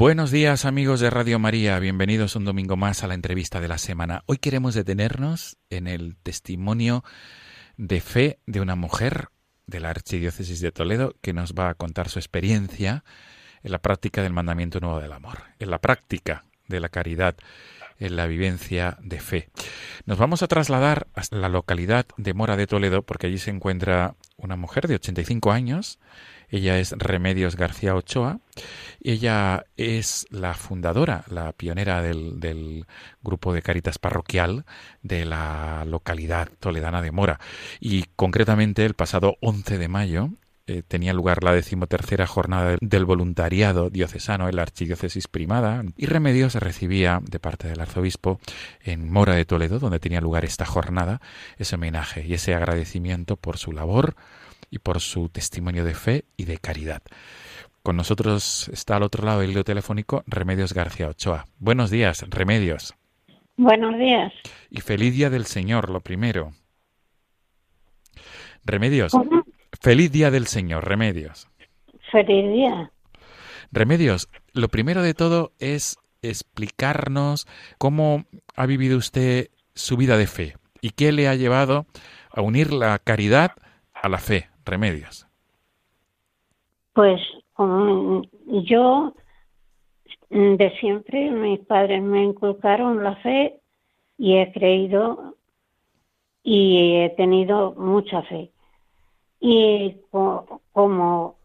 Buenos 0.00 0.30
días 0.30 0.64
amigos 0.64 1.00
de 1.00 1.10
Radio 1.10 1.38
María, 1.38 1.78
bienvenidos 1.78 2.34
un 2.34 2.46
domingo 2.46 2.74
más 2.74 3.04
a 3.04 3.06
la 3.06 3.12
entrevista 3.12 3.60
de 3.60 3.68
la 3.68 3.76
semana. 3.76 4.22
Hoy 4.24 4.38
queremos 4.38 4.72
detenernos 4.72 5.58
en 5.68 5.86
el 5.86 6.16
testimonio 6.16 7.04
de 7.76 8.00
fe 8.00 8.38
de 8.46 8.62
una 8.62 8.76
mujer 8.76 9.28
de 9.66 9.78
la 9.78 9.90
Archidiócesis 9.90 10.62
de 10.62 10.72
Toledo 10.72 11.16
que 11.20 11.34
nos 11.34 11.52
va 11.52 11.68
a 11.68 11.74
contar 11.74 12.08
su 12.08 12.18
experiencia 12.18 13.04
en 13.62 13.72
la 13.72 13.78
práctica 13.78 14.22
del 14.22 14.32
mandamiento 14.32 14.80
nuevo 14.80 15.00
del 15.00 15.12
amor, 15.12 15.42
en 15.58 15.68
la 15.68 15.80
práctica 15.80 16.46
de 16.66 16.80
la 16.80 16.88
caridad, 16.88 17.36
en 17.98 18.16
la 18.16 18.26
vivencia 18.26 18.96
de 19.02 19.20
fe. 19.20 19.50
Nos 20.06 20.16
vamos 20.16 20.42
a 20.42 20.48
trasladar 20.48 21.08
hasta 21.12 21.36
la 21.36 21.50
localidad 21.50 22.06
de 22.16 22.32
Mora 22.32 22.56
de 22.56 22.66
Toledo 22.66 23.02
porque 23.02 23.26
allí 23.26 23.36
se 23.36 23.50
encuentra 23.50 24.14
una 24.38 24.56
mujer 24.56 24.88
de 24.88 24.94
85 24.94 25.52
años. 25.52 25.98
Ella 26.50 26.78
es 26.78 26.92
Remedios 26.92 27.56
García 27.56 27.94
Ochoa. 27.94 28.40
Ella 29.02 29.64
es 29.76 30.26
la 30.30 30.54
fundadora, 30.54 31.24
la 31.28 31.52
pionera 31.52 32.02
del, 32.02 32.86
grupo 33.22 33.54
de 33.54 33.62
Caritas 33.62 33.98
Parroquial 33.98 34.64
de 35.02 35.24
la 35.24 35.84
localidad 35.86 36.48
toledana 36.58 37.00
de 37.00 37.12
Mora. 37.12 37.40
Y 37.78 38.04
concretamente 38.16 38.84
el 38.84 38.94
pasado 38.94 39.36
11 39.40 39.78
de 39.78 39.88
mayo 39.88 40.30
eh, 40.66 40.82
tenía 40.86 41.12
lugar 41.12 41.42
la 41.42 41.52
decimotercera 41.52 42.26
jornada 42.26 42.76
del 42.80 43.04
voluntariado 43.04 43.88
diocesano 43.88 44.48
en 44.48 44.56
la 44.56 44.62
Archidiócesis 44.62 45.28
Primada 45.28 45.82
y 45.96 46.06
Remedios 46.06 46.54
recibía 46.54 47.20
de 47.24 47.40
parte 47.40 47.68
del 47.68 47.80
arzobispo 47.80 48.38
en 48.82 49.10
Mora 49.10 49.34
de 49.34 49.44
Toledo, 49.44 49.78
donde 49.78 49.98
tenía 49.98 50.20
lugar 50.20 50.44
esta 50.44 50.66
jornada, 50.66 51.20
ese 51.56 51.76
homenaje 51.76 52.24
y 52.26 52.34
ese 52.34 52.54
agradecimiento 52.54 53.36
por 53.36 53.56
su 53.56 53.72
labor 53.72 54.14
y 54.70 54.78
por 54.78 55.00
su 55.00 55.28
testimonio 55.28 55.84
de 55.84 55.94
fe 55.94 56.24
y 56.36 56.44
de 56.44 56.58
caridad. 56.58 57.02
Con 57.82 57.96
nosotros 57.96 58.68
está 58.68 58.96
al 58.96 59.02
otro 59.02 59.24
lado 59.24 59.40
del 59.40 59.50
hilo 59.50 59.64
telefónico 59.64 60.22
Remedios 60.26 60.74
García 60.74 61.08
Ochoa. 61.08 61.46
Buenos 61.58 61.90
días, 61.90 62.24
Remedios. 62.28 62.94
Buenos 63.56 63.98
días. 63.98 64.32
Y 64.70 64.80
feliz 64.80 65.14
día 65.14 65.30
del 65.30 65.46
Señor, 65.46 65.90
lo 65.90 66.00
primero. 66.00 66.52
Remedios. 68.64 69.12
¿Cómo? 69.12 69.44
Feliz 69.80 70.12
día 70.12 70.30
del 70.30 70.46
Señor, 70.46 70.86
Remedios. 70.86 71.48
Feliz 72.12 72.52
día. 72.52 72.92
Remedios, 73.72 74.28
lo 74.52 74.68
primero 74.68 75.02
de 75.02 75.14
todo 75.14 75.52
es 75.58 75.98
explicarnos 76.22 77.46
cómo 77.78 78.24
ha 78.56 78.66
vivido 78.66 78.98
usted 78.98 79.50
su 79.74 79.96
vida 79.96 80.16
de 80.16 80.26
fe 80.26 80.56
y 80.80 80.90
qué 80.90 81.12
le 81.12 81.28
ha 81.28 81.34
llevado 81.34 81.86
a 82.30 82.42
unir 82.42 82.72
la 82.72 82.98
caridad 82.98 83.52
a 83.94 84.08
la 84.08 84.18
fe. 84.18 84.48
Remedios. 84.70 85.26
Pues 86.92 87.20
como 87.52 88.22
yo 88.46 89.14
de 90.30 90.70
siempre 90.80 91.30
mis 91.30 91.60
padres 91.60 92.02
me 92.02 92.22
inculcaron 92.22 93.02
la 93.02 93.16
fe 93.16 93.60
y 94.16 94.36
he 94.36 94.52
creído 94.52 95.34
y 96.42 96.96
he 96.96 97.10
tenido 97.10 97.72
mucha 97.72 98.22
fe 98.22 98.50
y 99.40 99.96
como 100.12 101.36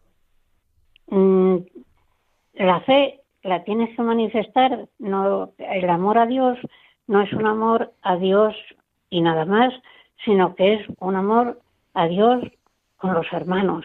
mm, 1.08 1.56
la 2.54 2.80
fe 2.82 3.20
la 3.42 3.64
tienes 3.64 3.94
que 3.96 4.02
manifestar, 4.02 4.88
no 4.98 5.52
el 5.58 5.90
amor 5.90 6.18
a 6.18 6.26
Dios 6.26 6.58
no 7.06 7.22
es 7.22 7.32
un 7.32 7.46
amor 7.46 7.92
a 8.02 8.16
Dios 8.16 8.54
y 9.10 9.20
nada 9.20 9.44
más, 9.44 9.72
sino 10.24 10.54
que 10.54 10.74
es 10.74 10.86
un 10.98 11.16
amor 11.16 11.60
a 11.94 12.08
Dios 12.08 12.42
con 12.96 13.14
los 13.14 13.26
hermanos. 13.32 13.84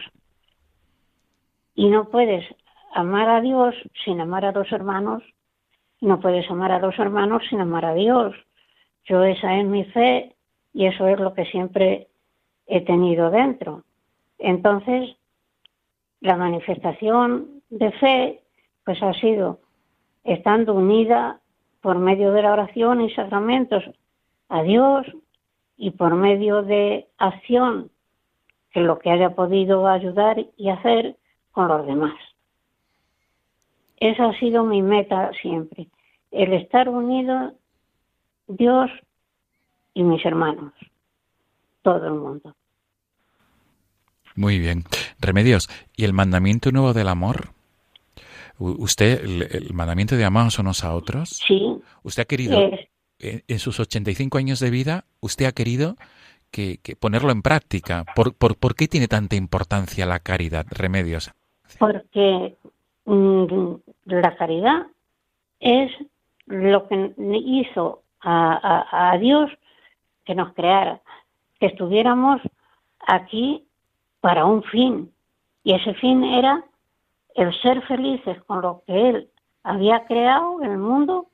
Y 1.74 1.88
no 1.88 2.08
puedes 2.08 2.44
amar 2.94 3.28
a 3.28 3.40
Dios 3.40 3.74
sin 4.04 4.20
amar 4.20 4.44
a 4.44 4.52
los 4.52 4.70
hermanos, 4.72 5.22
no 6.00 6.20
puedes 6.20 6.50
amar 6.50 6.72
a 6.72 6.80
los 6.80 6.98
hermanos 6.98 7.42
sin 7.48 7.60
amar 7.60 7.84
a 7.84 7.94
Dios. 7.94 8.34
Yo 9.04 9.22
esa 9.24 9.56
es 9.56 9.64
mi 9.64 9.84
fe 9.84 10.34
y 10.72 10.86
eso 10.86 11.06
es 11.06 11.18
lo 11.18 11.32
que 11.34 11.44
siempre 11.46 12.08
he 12.66 12.80
tenido 12.80 13.30
dentro. 13.30 13.84
Entonces, 14.38 15.16
la 16.20 16.36
manifestación 16.36 17.62
de 17.70 17.92
fe, 17.92 18.42
pues 18.84 19.00
ha 19.02 19.12
sido 19.14 19.60
estando 20.24 20.74
unida 20.74 21.40
por 21.80 21.98
medio 21.98 22.32
de 22.32 22.42
la 22.42 22.52
oración 22.52 23.00
y 23.00 23.14
sacramentos 23.14 23.84
a 24.48 24.62
Dios 24.62 25.06
y 25.76 25.90
por 25.92 26.14
medio 26.14 26.62
de 26.62 27.06
acción, 27.18 27.91
que 28.72 28.80
lo 28.80 28.98
que 28.98 29.10
haya 29.10 29.30
podido 29.30 29.86
ayudar 29.86 30.44
y 30.56 30.70
hacer 30.70 31.16
con 31.52 31.68
los 31.68 31.86
demás. 31.86 32.14
Esa 33.98 34.30
ha 34.30 34.38
sido 34.38 34.64
mi 34.64 34.82
meta 34.82 35.30
siempre, 35.40 35.88
el 36.30 36.52
estar 36.54 36.88
unido 36.88 37.54
Dios 38.48 38.90
y 39.94 40.02
mis 40.02 40.24
hermanos, 40.24 40.72
todo 41.82 42.06
el 42.06 42.14
mundo. 42.14 42.56
Muy 44.34 44.58
bien. 44.58 44.84
Remedios, 45.20 45.68
¿y 45.96 46.04
el 46.04 46.12
mandamiento 46.12 46.72
nuevo 46.72 46.94
del 46.94 47.08
amor? 47.08 47.50
¿Usted, 48.58 49.24
el, 49.24 49.74
mandamiento 49.74 50.16
de 50.16 50.24
amados 50.24 50.58
unos 50.58 50.84
a 50.84 50.94
otros? 50.94 51.40
Sí. 51.46 51.78
¿Usted 52.02 52.22
ha 52.22 52.26
querido, 52.26 52.70
en, 53.18 53.58
sus 53.58 53.80
85 53.80 54.38
años 54.38 54.60
de 54.60 54.70
vida, 54.70 55.04
usted 55.20 55.46
ha 55.46 55.52
querido 55.52 55.96
que, 56.52 56.78
ponerlo 57.00 57.32
en 57.32 57.42
práctica? 57.42 58.04
¿Por, 58.14 58.34
por, 58.34 58.74
qué 58.76 58.86
tiene 58.86 59.08
tanta 59.08 59.36
importancia 59.36 60.06
la 60.06 60.20
caridad, 60.20 60.66
Remedios? 60.70 61.32
Porque 61.78 62.56
mm, 63.06 63.74
la 64.04 64.36
caridad 64.36 64.86
es 65.58 65.90
lo 66.46 66.86
que 66.86 67.14
hizo 67.18 68.02
a, 68.20 69.12
a 69.12 69.18
Dios 69.18 69.50
que 70.24 70.34
nos 70.34 70.52
creara, 70.54 71.00
que 71.58 71.66
estuviéramos 71.66 72.40
aquí 73.06 73.64
para 74.20 74.44
un 74.44 74.62
fin. 74.64 75.10
Y 75.64 75.74
ese 75.74 75.94
fin 75.94 76.22
era 76.22 76.64
el 77.34 77.52
ser 77.62 77.82
felices 77.86 78.42
con 78.44 78.60
lo 78.60 78.82
que 78.86 79.08
Él 79.08 79.28
había 79.64 80.04
creado 80.06 80.62
en 80.62 80.72
el 80.72 80.78
mundo 80.78 81.26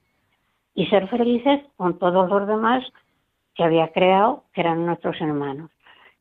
y 0.75 0.87
ser 0.87 1.09
felices 1.09 1.62
con 1.77 1.99
todos 1.99 2.29
los 2.29 2.47
demás 2.47 2.85
que 3.59 3.64
había 3.64 3.92
creado, 3.92 4.44
que 4.52 4.61
eran 4.61 4.86
nuestros 4.86 5.20
hermanos. 5.20 5.72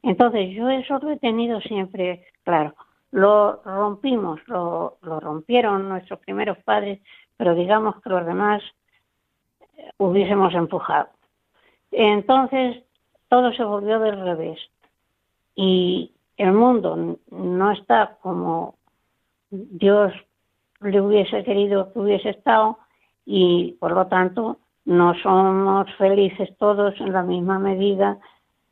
Entonces 0.02 0.50
yo 0.56 0.70
eso 0.70 0.98
lo 0.98 1.12
he 1.12 1.20
tenido 1.20 1.62
siempre 1.62 2.26
claro. 2.44 2.74
Lo 3.12 3.62
rompimos, 3.64 4.40
lo, 4.48 4.98
lo 5.04 5.20
rompieron 5.20 5.88
nuestros 5.88 6.20
primeros 6.20 6.58
padres, 6.64 7.00
pero 7.38 7.54
digamos 7.54 8.02
que 8.02 8.10
los 8.10 8.26
demás 8.26 8.64
eh, 9.78 9.92
hubiésemos 9.98 10.54
empujado. 10.56 11.10
Entonces 11.92 12.84
todo 13.30 13.54
se 13.54 13.64
volvió 13.64 14.00
del 14.00 14.20
revés. 14.20 14.60
Y, 15.56 16.12
el 16.38 16.54
mundo 16.54 17.18
no 17.32 17.72
está 17.72 18.18
como 18.22 18.76
Dios 19.50 20.14
le 20.82 21.02
hubiese 21.02 21.44
querido 21.44 21.92
que 21.92 22.00
hubiese 22.00 22.30
estado 22.30 22.78
y 23.26 23.76
por 23.80 23.92
lo 23.92 24.06
tanto 24.06 24.60
no 24.88 25.14
somos 25.16 25.94
felices 25.96 26.50
todos 26.58 27.00
en 27.02 27.12
la 27.12 27.22
misma 27.22 27.60
medida 27.60 28.18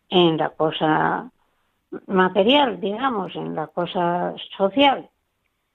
en 0.09 0.37
la 0.37 0.49
cosa 0.49 1.29
material, 2.07 2.79
digamos, 2.79 3.35
en 3.35 3.53
la 3.53 3.67
cosa 3.67 4.33
social. 4.57 5.09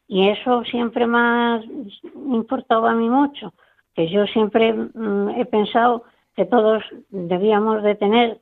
Y 0.09 0.31
eso 0.31 0.65
siempre 0.65 1.07
más 1.07 1.63
importaba 2.15 2.91
a 2.91 2.95
mí 2.95 3.11
mucho, 3.11 3.53
que 3.95 4.09
yo 4.09 4.27
siempre 4.29 4.73
mm, 4.73 5.29
he 5.37 5.45
pensado 5.45 6.05
que 6.35 6.47
todos 6.47 6.83
debíamos 7.11 7.83
de 7.83 7.95
tener 7.97 8.41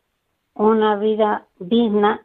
una 0.55 0.95
vida 0.97 1.47
digna 1.59 2.23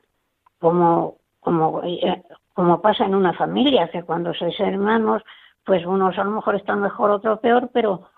como, 0.60 1.16
como, 1.40 1.82
eh, 1.84 2.22
como 2.54 2.80
pasa 2.80 3.06
en 3.06 3.16
una 3.16 3.34
familia, 3.34 3.90
que 3.90 4.04
cuando 4.04 4.36
sois 4.36 4.60
hermanos, 4.60 5.24
pues 5.66 5.84
unos 5.84 6.16
a 6.20 6.24
lo 6.26 6.32
mejor 6.32 6.56
están 6.58 6.80
mejor, 6.80 7.10
otros 7.10 7.40
peor, 7.40 7.72
pero 7.74 8.13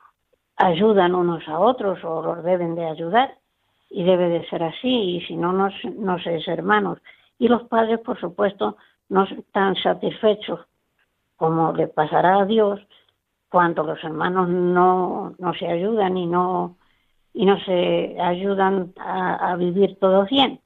ayudan 0.58 1.16
unos 1.16 1.48
a 1.48 1.60
otros 1.60 2.04
o 2.04 2.22
los 2.22 2.44
deben 2.44 2.76
de 2.76 2.86
ayudar. 2.86 3.38
y 3.90 4.04
debe 4.04 4.28
de 4.30 4.46
ser 4.50 4.62
así, 4.64 4.90
y 4.90 5.22
si 5.22 5.38
no, 5.38 5.54
no, 5.54 5.70
no 5.98 6.20
se 6.20 6.36
es 6.38 6.48
hermanos. 6.48 7.00
Y 7.40 7.48
los 7.48 7.64
padres, 7.64 8.00
por 8.00 8.20
supuesto, 8.20 8.78
no 9.10 9.24
están 9.24 9.76
satisfechos, 9.76 10.60
como 11.38 11.72
le 11.72 11.88
pasará 11.88 12.40
a 12.40 12.46
Dios, 12.46 12.82
cuando 13.50 13.84
los 13.84 14.04
hermanos 14.04 14.50
no, 14.50 15.36
no 15.38 15.54
se 15.54 15.68
ayudan 15.68 16.18
y 16.18 16.26
no, 16.26 16.78
y 17.34 17.46
no 17.46 17.58
se 17.60 18.18
ayudan 18.20 18.94
a, 18.98 19.52
a 19.52 19.56
vivir 19.56 19.98
todos 20.00 20.30
bien. 20.30 20.60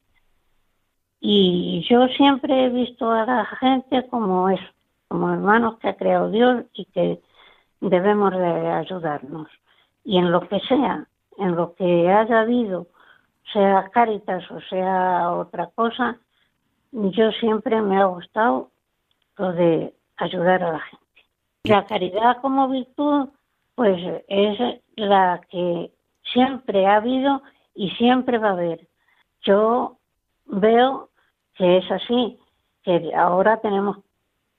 Y 1.19 1.85
yo 1.89 2.07
siempre 2.07 2.65
he 2.65 2.69
visto 2.69 3.11
a 3.11 3.25
la 3.25 3.45
gente 3.45 4.07
como 4.07 4.49
es, 4.49 4.61
como 5.07 5.31
hermanos 5.31 5.77
que 5.79 5.89
ha 5.89 5.97
creado 5.97 6.31
Dios 6.31 6.65
y 6.73 6.85
que 6.85 7.21
debemos 7.81 8.31
de 8.31 8.69
ayudarnos. 8.71 9.49
Y 10.09 10.17
en 10.17 10.31
lo 10.31 10.41
que 10.49 10.59
sea, 10.61 11.05
en 11.37 11.55
lo 11.55 11.75
que 11.75 12.09
haya 12.09 12.39
habido, 12.39 12.87
sea 13.53 13.91
Cáritas 13.93 14.49
o 14.49 14.59
sea 14.61 15.33
otra 15.33 15.67
cosa, 15.75 16.17
yo 16.91 17.31
siempre 17.33 17.79
me 17.79 18.01
ha 18.01 18.05
gustado 18.05 18.71
lo 19.37 19.51
de 19.53 19.93
ayudar 20.17 20.63
a 20.63 20.71
la 20.71 20.79
gente. 20.79 21.05
La 21.65 21.85
caridad 21.85 22.37
como 22.41 22.69
virtud, 22.69 23.29
pues 23.75 24.23
es 24.27 24.81
la 24.95 25.41
que 25.47 25.91
siempre 26.33 26.87
ha 26.87 26.95
habido 26.95 27.43
y 27.75 27.91
siempre 27.91 28.39
va 28.39 28.47
a 28.47 28.53
haber. 28.53 28.87
Yo 29.43 29.99
veo 30.47 31.09
que 31.53 31.77
es 31.77 31.91
así, 31.91 32.39
que 32.81 33.11
ahora 33.15 33.57
tenemos 33.57 33.99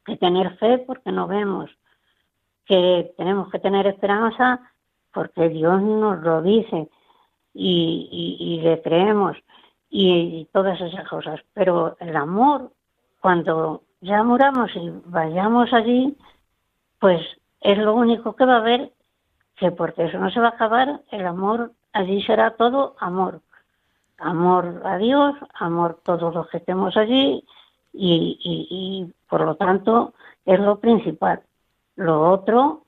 que 0.05 0.17
tener 0.17 0.57
fe 0.59 0.79
porque 0.79 1.11
no 1.11 1.27
vemos, 1.27 1.69
que 2.67 3.13
tenemos 3.17 3.51
que 3.51 3.59
tener 3.59 3.89
esperanza 3.89 4.70
porque 5.13 5.49
Dios 5.49 5.81
nos 5.83 6.21
lo 6.23 6.43
dice 6.43 6.89
y, 7.55 8.61
le 8.63 8.81
creemos 8.83 9.37
y, 9.89 10.47
todas 10.53 10.81
esas 10.81 11.09
cosas. 11.09 11.41
Pero 11.53 11.97
el 12.01 12.17
amor, 12.17 12.73
cuando 13.21 13.83
ya 14.01 14.23
muramos 14.23 14.71
y 14.75 14.91
vayamos 15.07 15.73
allí, 15.73 16.17
pues 16.99 17.21
es 17.61 17.79
lo 17.79 17.95
único 17.95 18.37
que 18.37 18.45
va 18.45 18.55
a 18.55 18.61
haber, 18.61 18.93
que 19.57 19.71
porque 19.71 20.05
eso 20.05 20.19
no 20.19 20.31
se 20.31 20.41
va 20.41 20.49
a 20.49 20.51
acabar, 20.51 21.03
el 21.11 21.27
amor 21.27 21.73
allí 21.93 22.23
será 22.23 22.57
todo 22.57 22.97
amor. 22.99 23.41
Amor 24.19 24.83
a 24.85 24.99
Dios, 24.99 25.35
amor 25.55 26.01
todos 26.05 26.35
los 26.35 26.49
que 26.49 26.59
estemos 26.59 26.97
allí 26.97 27.43
y 27.93 29.13
por 29.29 29.41
lo 29.41 29.57
tanto 29.57 30.13
es 30.45 30.61
lo 30.61 30.79
principal. 30.79 31.43
Lo 31.97 32.31
otro 32.31 32.85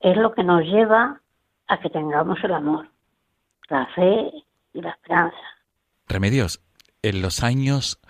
es 0.00 0.16
lo 0.16 0.32
que 0.32 0.44
nos 0.44 0.62
lleva 0.62 1.20
a 1.68 1.78
que 1.80 1.90
tengamos 1.90 2.38
el 2.42 2.52
amor, 2.52 2.88
la 3.68 3.86
fe 3.94 4.30
y 4.72 4.80
la 4.80 4.90
esperanza. 4.90 5.36
Remedios, 6.08 6.60
en 7.02 7.22
los 7.22 7.42
años 7.42 8.00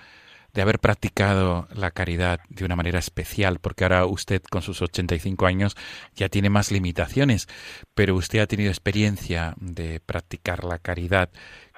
de 0.54 0.62
haber 0.62 0.78
practicado 0.78 1.68
la 1.74 1.90
caridad 1.90 2.40
de 2.48 2.64
una 2.64 2.76
manera 2.76 2.98
especial, 2.98 3.58
porque 3.60 3.84
ahora 3.84 4.06
usted 4.06 4.42
con 4.42 4.62
sus 4.62 4.80
85 4.82 5.46
años 5.46 5.76
ya 6.14 6.28
tiene 6.28 6.50
más 6.50 6.72
limitaciones, 6.72 7.46
pero 7.94 8.14
usted 8.14 8.40
ha 8.40 8.46
tenido 8.46 8.70
experiencia 8.70 9.54
de 9.60 10.00
practicar 10.00 10.64
la 10.64 10.78
caridad. 10.78 11.30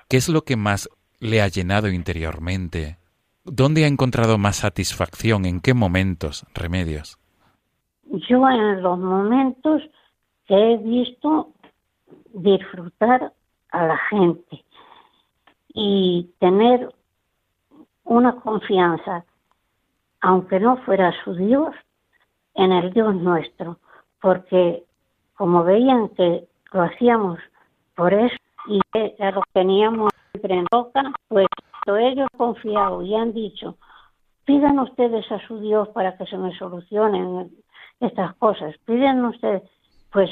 ¿Qué 0.09 0.17
es 0.17 0.29
lo 0.29 0.43
que 0.43 0.57
más 0.57 0.89
le 1.19 1.43
ha 1.43 1.49
llenado 1.49 1.89
interiormente? 1.89 2.99
¿Dónde 3.45 3.85
ha 3.85 3.89
encontrado 3.89 4.39
más 4.39 4.57
satisfacción? 4.57 5.45
¿En 5.45 5.61
qué 5.61 5.75
momentos? 5.75 6.47
Remedios. 6.55 7.19
Yo 8.05 8.49
en 8.49 8.83
los 8.83 8.99
momentos 8.99 9.83
que 10.47 10.55
he 10.55 10.77
visto 10.79 11.53
disfrutar 12.33 13.33
a 13.71 13.87
la 13.87 13.99
gente 14.09 14.65
y 15.69 16.31
tener 16.39 16.93
una 18.05 18.37
confianza, 18.37 19.25
aunque 20.21 20.59
no 20.59 20.77
fuera 20.79 21.13
su 21.25 21.35
Dios, 21.35 21.75
en 22.55 22.73
el 22.73 22.93
Dios 22.93 23.15
nuestro, 23.15 23.79
porque 24.21 24.85
como 25.35 25.65
veían 25.65 26.09
que 26.11 26.49
lo 26.73 26.83
hacíamos 26.83 27.39
por 27.95 28.13
eso 28.13 28.37
y 28.67 28.81
que 28.93 29.15
lo 29.33 29.43
teníamos 29.53 30.11
siempre 30.33 30.55
en 30.55 30.67
boca, 30.71 31.13
pues 31.29 31.47
ellos 31.87 32.29
confiado 32.37 33.03
y 33.03 33.15
han 33.15 33.33
dicho, 33.33 33.77
pidan 34.45 34.79
ustedes 34.79 35.31
a 35.33 35.45
su 35.47 35.59
Dios 35.59 35.89
para 35.89 36.17
que 36.17 36.27
se 36.27 36.37
me 36.37 36.57
solucionen 36.57 37.51
estas 38.01 38.35
cosas, 38.37 38.77
piden 38.85 39.25
ustedes, 39.25 39.63
pues 40.13 40.31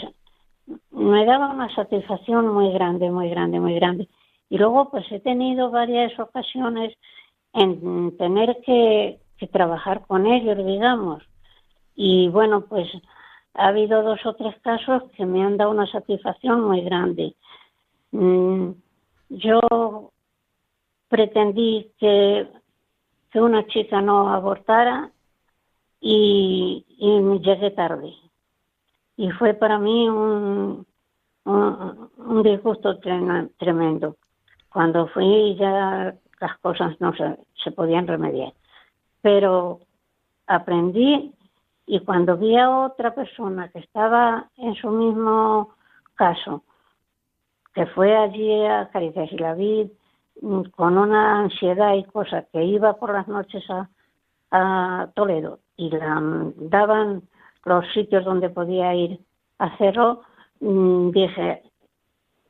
me 0.91 1.25
daba 1.25 1.51
una 1.51 1.75
satisfacción 1.75 2.49
muy 2.49 2.73
grande, 2.73 3.11
muy 3.11 3.31
grande, 3.31 3.61
muy 3.61 3.75
grande. 3.75 4.09
Y 4.51 4.59
luego 4.59 4.91
pues 4.91 5.11
he 5.11 5.21
tenido 5.21 5.71
varias 5.71 6.19
ocasiones 6.19 6.95
en 7.53 8.17
tener 8.17 8.59
que, 8.65 9.21
trabajar 9.53 10.05
con 10.07 10.27
ellos, 10.27 10.59
digamos. 10.59 11.23
Y 11.95 12.29
bueno, 12.29 12.63
pues 12.63 12.89
ha 13.55 13.69
habido 13.69 14.03
dos 14.03 14.19
o 14.27 14.35
tres 14.35 14.57
casos 14.63 15.05
que 15.17 15.25
me 15.25 15.45
han 15.45 15.57
dado 15.57 15.71
una 15.71 15.87
satisfacción 15.87 16.63
muy 16.63 16.81
grande. 16.83 17.35
Mm, 18.11 18.71
yo 19.29 19.61
pretendí 21.09 21.93
que, 21.99 22.49
una 23.35 23.65
chica 23.69 24.01
no 24.01 24.31
abortara 24.31 25.13
y, 26.01 26.85
y 26.89 27.39
llegué 27.39 27.71
tarde. 27.71 28.13
Y 29.19 29.31
fue 29.33 29.53
para 29.53 29.79
mí 29.79 30.09
un, 30.09 30.87
un, 31.45 32.11
un 32.19 32.43
disgusto 32.45 32.99
tremendo. 33.59 34.17
Cuando 34.71 35.09
fui 35.09 35.57
ya 35.57 36.15
las 36.41 36.59
cosas 36.59 36.99
no 37.01 37.13
se, 37.15 37.37
se 37.63 37.73
podían 37.73 38.07
remediar. 38.07 38.53
Pero 39.21 39.81
aprendí 40.47 41.35
y 41.87 42.01
cuando 42.01 42.37
vi 42.37 42.57
a 42.57 42.71
otra 42.71 43.13
persona 43.13 43.69
que 43.71 43.81
estaba 43.81 44.49
en 44.57 44.77
su 44.77 44.89
mismo 44.89 45.71
caso, 46.15 46.63
que 47.75 47.87
fue 47.87 48.17
allí 48.17 48.65
a 48.67 48.89
Caritas 48.93 49.33
y 49.33 49.39
la 49.39 49.55
vi 49.55 49.91
con 50.77 50.97
una 50.97 51.41
ansiedad 51.41 51.95
y 51.95 52.05
cosas, 52.05 52.45
que 52.53 52.63
iba 52.65 52.93
por 52.95 53.13
las 53.13 53.27
noches 53.27 53.69
a, 53.69 53.89
a 54.53 55.09
Toledo 55.15 55.59
y 55.77 55.91
la 55.91 56.23
daban 56.55 57.23
los 57.65 57.85
sitios 57.93 58.25
donde 58.25 58.51
podía 58.51 58.95
ir 58.95 59.21
a 59.59 59.67
hacerlo, 59.67 60.23
mm, 60.61 61.11
dije 61.11 61.63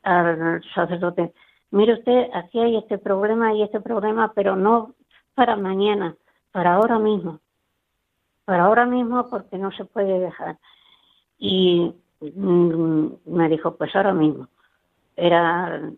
al 0.03 0.61
sacerdote, 0.73 1.33
mire 1.71 1.93
usted, 1.93 2.27
aquí 2.33 2.59
hay 2.59 2.77
este 2.77 2.97
problema 2.97 3.53
y 3.53 3.63
este 3.63 3.79
problema, 3.81 4.31
pero 4.33 4.55
no 4.55 4.93
para 5.35 5.55
mañana, 5.55 6.15
para 6.51 6.75
ahora 6.75 6.99
mismo, 6.99 7.39
para 8.45 8.63
ahora 8.63 8.85
mismo 8.85 9.29
porque 9.29 9.57
no 9.57 9.71
se 9.71 9.85
puede 9.85 10.19
dejar. 10.19 10.57
Y 11.37 11.93
mm, 12.21 13.07
me 13.25 13.49
dijo, 13.49 13.75
pues 13.75 13.95
ahora 13.95 14.13
mismo. 14.13 14.47
Era 15.15 15.91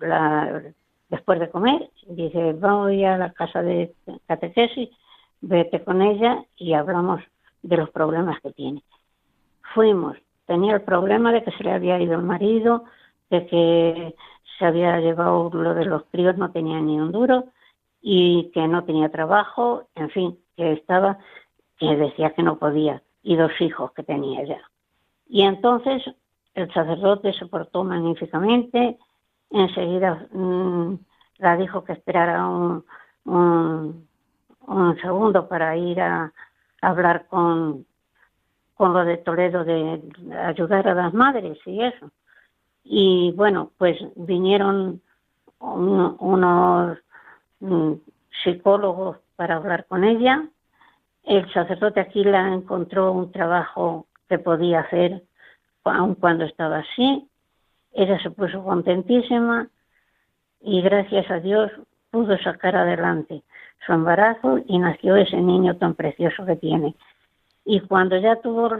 la- 0.00 0.62
después 1.08 1.38
de 1.40 1.50
comer, 1.50 1.90
dice, 2.08 2.52
voy 2.54 3.04
a 3.04 3.16
la 3.18 3.32
casa 3.32 3.62
de 3.62 3.94
catequesis, 4.26 4.88
vete 5.40 5.82
con 5.84 6.02
ella 6.02 6.44
y 6.56 6.72
hablamos 6.72 7.22
de 7.64 7.76
los 7.78 7.90
problemas 7.90 8.40
que 8.40 8.52
tiene. 8.52 8.82
Fuimos, 9.74 10.16
tenía 10.46 10.74
el 10.74 10.82
problema 10.82 11.32
de 11.32 11.42
que 11.42 11.50
se 11.52 11.64
le 11.64 11.72
había 11.72 11.98
ido 11.98 12.14
el 12.14 12.22
marido, 12.22 12.84
de 13.30 13.46
que 13.46 14.14
se 14.58 14.64
había 14.66 15.00
llevado 15.00 15.50
lo 15.52 15.74
de 15.74 15.86
los 15.86 16.04
críos, 16.12 16.36
no 16.36 16.52
tenía 16.52 16.80
ni 16.80 17.00
un 17.00 17.10
duro 17.10 17.44
y 18.00 18.50
que 18.52 18.68
no 18.68 18.84
tenía 18.84 19.08
trabajo, 19.08 19.88
en 19.94 20.10
fin, 20.10 20.38
que 20.56 20.72
estaba, 20.72 21.18
que 21.78 21.96
decía 21.96 22.34
que 22.34 22.42
no 22.42 22.58
podía, 22.58 23.02
y 23.22 23.34
dos 23.34 23.52
hijos 23.60 23.92
que 23.92 24.02
tenía 24.02 24.44
ya. 24.44 24.60
Y 25.26 25.42
entonces 25.42 26.02
el 26.54 26.72
sacerdote 26.72 27.32
se 27.32 27.46
portó 27.46 27.82
magníficamente, 27.82 28.98
enseguida 29.50 30.26
mm, 30.32 30.94
la 31.38 31.56
dijo 31.56 31.82
que 31.82 31.94
esperara 31.94 32.46
un, 32.46 32.84
un, 33.24 34.06
un 34.66 34.96
segundo 35.00 35.48
para 35.48 35.76
ir 35.76 36.00
a, 36.00 36.24
a 36.24 36.32
hablar 36.88 37.26
con, 37.26 37.86
con 38.74 38.92
lo 38.92 39.04
de 39.04 39.18
Toledo 39.18 39.64
de 39.64 40.02
ayudar 40.46 40.88
a 40.88 40.94
las 40.94 41.14
madres 41.14 41.58
y 41.66 41.82
eso. 41.82 42.10
Y 42.84 43.32
bueno, 43.32 43.70
pues 43.78 43.96
vinieron 44.16 45.00
un- 45.58 46.16
unos 46.18 46.98
mm, 47.60 47.92
psicólogos 48.42 49.18
para 49.36 49.56
hablar 49.56 49.86
con 49.86 50.04
ella. 50.04 50.46
El 51.24 51.50
sacerdote 51.52 52.00
aquí 52.00 52.22
la 52.24 52.52
encontró 52.52 53.12
un 53.12 53.32
trabajo 53.32 54.06
que 54.28 54.38
podía 54.38 54.80
hacer 54.80 55.22
aun 55.84 56.14
cuando 56.14 56.44
estaba 56.44 56.78
así. 56.78 57.28
Ella 57.92 58.18
se 58.22 58.30
puso 58.30 58.62
contentísima 58.64 59.68
y 60.60 60.82
gracias 60.82 61.30
a 61.30 61.40
Dios 61.40 61.70
pudo 62.10 62.36
sacar 62.38 62.76
adelante 62.76 63.42
su 63.84 63.92
embarazo 63.92 64.58
y 64.66 64.78
nació 64.78 65.16
ese 65.16 65.36
niño 65.36 65.76
tan 65.76 65.94
precioso 65.94 66.44
que 66.46 66.56
tiene. 66.56 66.94
Y 67.64 67.80
cuando 67.80 68.16
ya 68.18 68.40
tuvo 68.40 68.70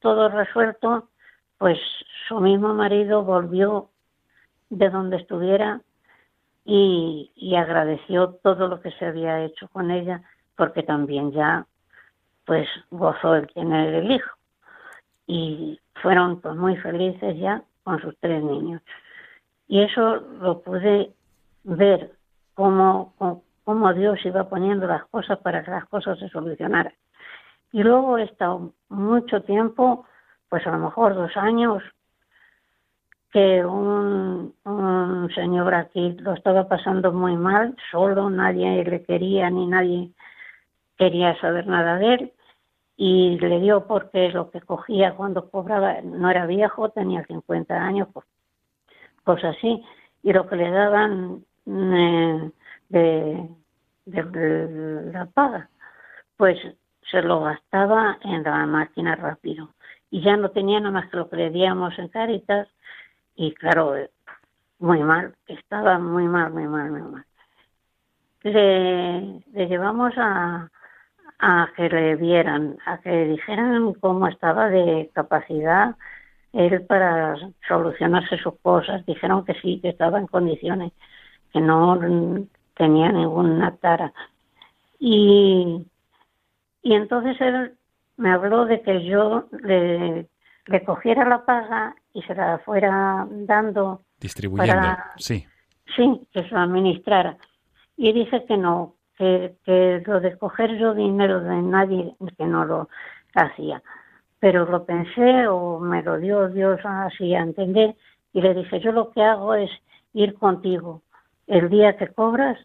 todo 0.00 0.28
resuelto, 0.28 1.08
pues 1.58 1.78
su 2.28 2.40
mismo 2.40 2.74
marido 2.74 3.22
volvió 3.22 3.90
de 4.70 4.90
donde 4.90 5.18
estuviera 5.18 5.80
y, 6.64 7.30
y 7.36 7.56
agradeció 7.56 8.38
todo 8.42 8.68
lo 8.68 8.80
que 8.80 8.90
se 8.92 9.06
había 9.06 9.44
hecho 9.44 9.68
con 9.68 9.90
ella, 9.90 10.22
porque 10.56 10.82
también 10.82 11.32
ya 11.32 11.66
pues 12.44 12.68
gozó 12.90 13.34
el 13.34 13.48
tener 13.48 13.94
el 13.94 14.10
hijo. 14.10 14.30
Y 15.26 15.80
fueron 16.00 16.40
pues 16.40 16.56
muy 16.56 16.76
felices 16.76 17.36
ya 17.38 17.62
con 17.82 18.00
sus 18.00 18.16
tres 18.20 18.42
niños. 18.42 18.80
Y 19.68 19.82
eso 19.82 20.16
lo 20.40 20.62
pude 20.62 21.12
ver 21.64 22.12
cómo, 22.54 23.12
cómo, 23.66 23.92
Dios 23.92 24.24
iba 24.24 24.48
poniendo 24.48 24.86
las 24.86 25.04
cosas 25.06 25.40
para 25.40 25.64
que 25.64 25.72
las 25.72 25.84
cosas 25.86 26.16
se 26.20 26.28
solucionaran. 26.28 26.94
Y 27.72 27.82
luego 27.82 28.16
he 28.16 28.22
estado 28.22 28.72
mucho 28.88 29.42
tiempo, 29.42 30.06
pues 30.48 30.64
a 30.68 30.70
lo 30.70 30.78
mejor 30.78 31.16
dos 31.16 31.36
años, 31.36 31.82
que 33.32 33.64
un, 33.64 34.54
un 34.64 35.30
señor 35.34 35.74
aquí 35.74 36.12
lo 36.20 36.34
estaba 36.34 36.68
pasando 36.68 37.12
muy 37.12 37.36
mal, 37.36 37.76
solo, 37.90 38.30
nadie 38.30 38.84
le 38.84 39.02
quería 39.02 39.50
ni 39.50 39.66
nadie 39.66 40.12
quería 40.96 41.38
saber 41.40 41.66
nada 41.66 41.96
de 41.96 42.14
él 42.14 42.32
y 42.96 43.36
le 43.40 43.60
dio 43.60 43.88
porque 43.88 44.30
lo 44.30 44.50
que 44.50 44.60
cogía 44.60 45.16
cuando 45.16 45.50
cobraba 45.50 46.00
no 46.02 46.30
era 46.30 46.46
viejo, 46.46 46.90
tenía 46.90 47.24
50 47.26 47.74
años, 47.74 48.08
pues, 48.12 48.24
cosas 49.24 49.56
así, 49.56 49.84
y 50.22 50.32
lo 50.32 50.46
que 50.46 50.56
le 50.56 50.70
daban 50.70 51.44
eh, 51.66 52.50
de, 52.88 53.48
de- 54.06 54.26
la 55.12 55.26
paga, 55.26 55.68
pues 56.36 56.58
se 57.10 57.22
lo 57.22 57.42
gastaba 57.42 58.18
en 58.22 58.42
la 58.42 58.66
máquina 58.66 59.16
rápido 59.16 59.70
y 60.10 60.22
ya 60.22 60.36
no 60.36 60.50
tenía 60.50 60.80
nada 60.80 60.92
más 60.92 61.10
que 61.10 61.16
lo 61.18 61.28
que 61.28 61.36
le 61.36 61.50
díamos 61.50 61.98
en 61.98 62.08
Caritas 62.08 62.68
y 63.36 63.52
claro, 63.54 63.94
muy 64.78 65.00
mal, 65.02 65.34
estaba 65.46 65.98
muy 65.98 66.24
mal, 66.28 66.52
muy 66.52 66.66
mal, 66.68 66.90
muy 66.90 67.02
mal. 67.02 67.24
Le, 68.42 69.42
le 69.52 69.66
llevamos 69.68 70.12
a, 70.18 70.68
a 71.40 71.68
que 71.76 71.88
le 71.88 72.16
vieran, 72.16 72.78
a 72.86 72.98
que 73.00 73.10
le 73.10 73.28
dijeran 73.28 73.94
cómo 73.94 74.28
estaba 74.28 74.68
de 74.68 75.10
capacidad 75.14 75.96
él 76.52 76.86
para 76.86 77.36
solucionarse 77.68 78.38
sus 78.38 78.58
cosas. 78.60 79.04
Dijeron 79.06 79.44
que 79.44 79.54
sí, 79.60 79.80
que 79.80 79.90
estaba 79.90 80.18
en 80.18 80.26
condiciones, 80.26 80.92
que 81.52 81.60
no 81.60 81.96
tenía 82.76 83.10
ninguna 83.10 83.74
tara. 83.76 84.12
Y, 84.98 85.84
y 86.82 86.94
entonces 86.94 87.40
él 87.40 87.74
me 88.16 88.30
habló 88.30 88.64
de 88.66 88.82
que 88.82 89.04
yo 89.04 89.48
le, 89.62 90.28
le 90.66 90.84
cogiera 90.84 91.28
la 91.28 91.44
paga 91.44 91.94
y 92.12 92.22
se 92.22 92.34
la 92.34 92.58
fuera 92.60 93.26
dando 93.30 94.02
Distribuyendo, 94.20 94.74
para- 94.74 95.12
sí. 95.16 95.46
Sí, 95.94 96.20
que 96.32 96.42
se 96.42 96.48
lo 96.50 96.60
administrara. 96.60 97.36
Y 97.96 98.12
dije 98.12 98.44
que 98.46 98.56
no, 98.56 98.94
que, 99.16 99.54
que 99.64 100.02
lo 100.04 100.20
de 100.20 100.36
coger 100.36 100.76
yo 100.78 100.94
dinero 100.94 101.40
de 101.40 101.62
nadie, 101.62 102.14
que 102.36 102.44
no 102.44 102.64
lo 102.64 102.88
hacía. 103.34 103.82
Pero 104.40 104.66
lo 104.66 104.84
pensé 104.84 105.46
o 105.48 105.78
me 105.78 106.02
lo 106.02 106.18
dio 106.18 106.48
Dios 106.48 106.80
así 106.84 107.34
a 107.34 107.40
entender 107.40 107.94
y 108.32 108.40
le 108.42 108.52
dije, 108.54 108.80
yo 108.80 108.92
lo 108.92 109.10
que 109.12 109.22
hago 109.22 109.54
es 109.54 109.70
ir 110.12 110.34
contigo 110.34 111.02
el 111.46 111.68
día 111.68 111.96
que 111.96 112.08
cobras 112.08 112.58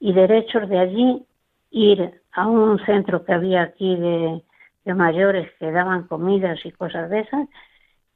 y 0.00 0.12
derechos 0.12 0.68
de 0.68 0.78
allí 0.78 1.26
ir 1.70 2.20
a 2.32 2.46
un 2.46 2.78
centro 2.84 3.24
que 3.24 3.32
había 3.32 3.62
aquí 3.62 3.96
de, 3.96 4.42
de 4.84 4.94
mayores 4.94 5.50
que 5.58 5.70
daban 5.70 6.06
comidas 6.06 6.58
y 6.64 6.72
cosas 6.72 7.10
de 7.10 7.20
esas 7.20 7.48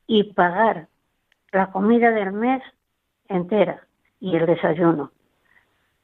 y 0.06 0.24
pagar 0.32 0.88
la 1.52 1.70
comida 1.70 2.10
del 2.10 2.32
mes 2.32 2.62
entera 3.28 3.86
y 4.20 4.36
el 4.36 4.46
desayuno. 4.46 5.10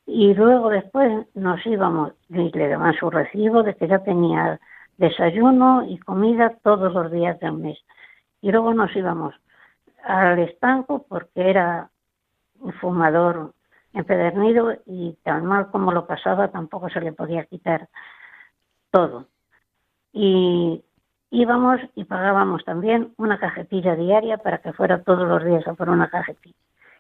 Y 0.07 0.35
luego 0.35 0.71
después 0.71 1.27
nos 1.35 1.65
íbamos 1.67 2.13
y 2.29 2.51
le 2.51 2.69
daban 2.69 2.95
su 2.95 3.11
recibo 3.11 3.63
de 3.63 3.75
que 3.75 3.89
ya 3.89 3.99
tenía 4.01 4.59
desayuno 4.97 5.85
y 5.87 5.99
comida 5.99 6.57
todos 6.63 6.93
los 6.93 7.11
días 7.13 7.39
del 7.41 7.53
mes. 7.53 7.79
Y 8.41 8.51
luego 8.51 8.73
nos 8.75 8.95
íbamos 8.97 9.35
al 10.05 10.39
estanco 10.39 11.05
porque 11.09 11.51
era 11.51 11.91
un 12.61 12.73
fumador 12.75 13.53
empedernido 13.93 14.73
y 14.87 15.17
tan 15.23 15.47
mal 15.47 15.71
como 15.71 15.93
lo 15.93 16.07
pasaba 16.07 16.49
tampoco 16.49 16.89
se 16.89 17.01
le 17.01 17.13
podía 17.13 17.45
quitar 17.45 17.89
todo. 18.91 19.27
Y 20.13 20.83
íbamos 21.31 21.81
y 21.95 22.05
pagábamos 22.05 22.65
también 22.65 23.13
una 23.17 23.39
cajetilla 23.39 23.97
diaria 23.97 24.39
para 24.39 24.59
que 24.59 24.73
fuera 24.73 25.03
todos 25.03 25.29
los 25.29 25.45
días 25.45 25.67
a 25.67 25.75
por 25.75 25.89
una 25.89 26.09
cajetilla. 26.09 26.57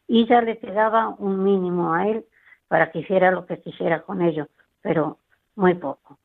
Y 0.06 0.26
ya 0.26 0.40
le 0.40 0.58
quedaba 0.58 1.08
un 1.18 1.44
mínimo 1.44 1.92
a 1.92 2.08
él 2.08 2.24
para 2.68 2.90
que 2.90 3.00
hiciera 3.00 3.30
lo 3.30 3.46
que 3.46 3.60
quisiera 3.60 4.02
con 4.02 4.22
ello, 4.22 4.48
pero 4.82 5.18
muy 5.56 5.74
poco. 5.74 6.18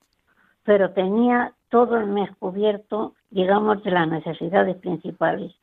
Pero 0.63 0.91
tenía 0.91 1.53
todo 1.69 1.97
el 1.97 2.07
mes 2.07 2.29
cubierto, 2.37 3.15
digamos, 3.29 3.83
de 3.83 3.91
las 3.91 4.07
necesidades 4.07 4.77
principales. 4.77 5.53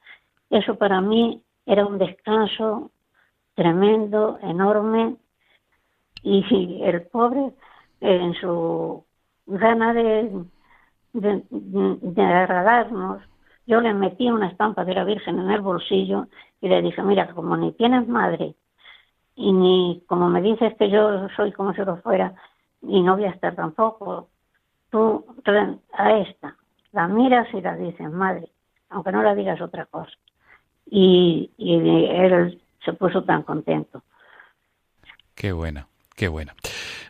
Eso 0.50 0.74
para 0.74 1.00
mí 1.00 1.42
era 1.64 1.86
un 1.86 1.98
descanso 1.98 2.90
tremendo, 3.60 4.38
enorme, 4.40 5.16
y 6.22 6.80
el 6.82 7.02
pobre, 7.02 7.50
en 8.00 8.32
su 8.32 9.04
gana 9.44 9.92
de, 9.92 10.32
de, 11.12 12.22
agradarnos, 12.22 13.22
yo 13.66 13.82
le 13.82 13.92
metí 13.92 14.30
una 14.30 14.48
estampa 14.48 14.86
de 14.86 14.94
la 14.94 15.04
Virgen 15.04 15.38
en 15.38 15.50
el 15.50 15.60
bolsillo 15.60 16.28
y 16.62 16.68
le 16.68 16.80
dije, 16.80 17.02
mira, 17.02 17.34
como 17.34 17.54
ni 17.58 17.72
tienes 17.72 18.08
madre 18.08 18.54
y 19.34 19.52
ni 19.52 20.02
como 20.06 20.30
me 20.30 20.40
dices 20.40 20.74
que 20.78 20.88
yo 20.88 21.28
soy 21.36 21.52
como 21.52 21.74
si 21.74 21.82
lo 21.82 21.98
fuera 21.98 22.32
y 22.80 23.02
no 23.02 23.16
voy 23.16 23.26
a 23.26 23.30
estar 23.30 23.54
tampoco, 23.54 24.30
tú 24.88 25.26
a 25.92 26.16
esta 26.16 26.56
la 26.92 27.08
miras 27.08 27.52
y 27.52 27.60
la 27.60 27.76
dices, 27.76 28.10
madre, 28.10 28.48
aunque 28.88 29.12
no 29.12 29.22
la 29.22 29.34
digas 29.34 29.60
otra 29.60 29.84
cosa. 29.84 30.12
Y, 30.86 31.50
y 31.58 31.74
él 31.74 32.58
se 32.84 32.92
puso 32.92 33.22
tan 33.24 33.42
contento. 33.42 34.02
Qué 35.34 35.52
bueno, 35.52 35.86
qué 36.16 36.28
bueno. 36.28 36.52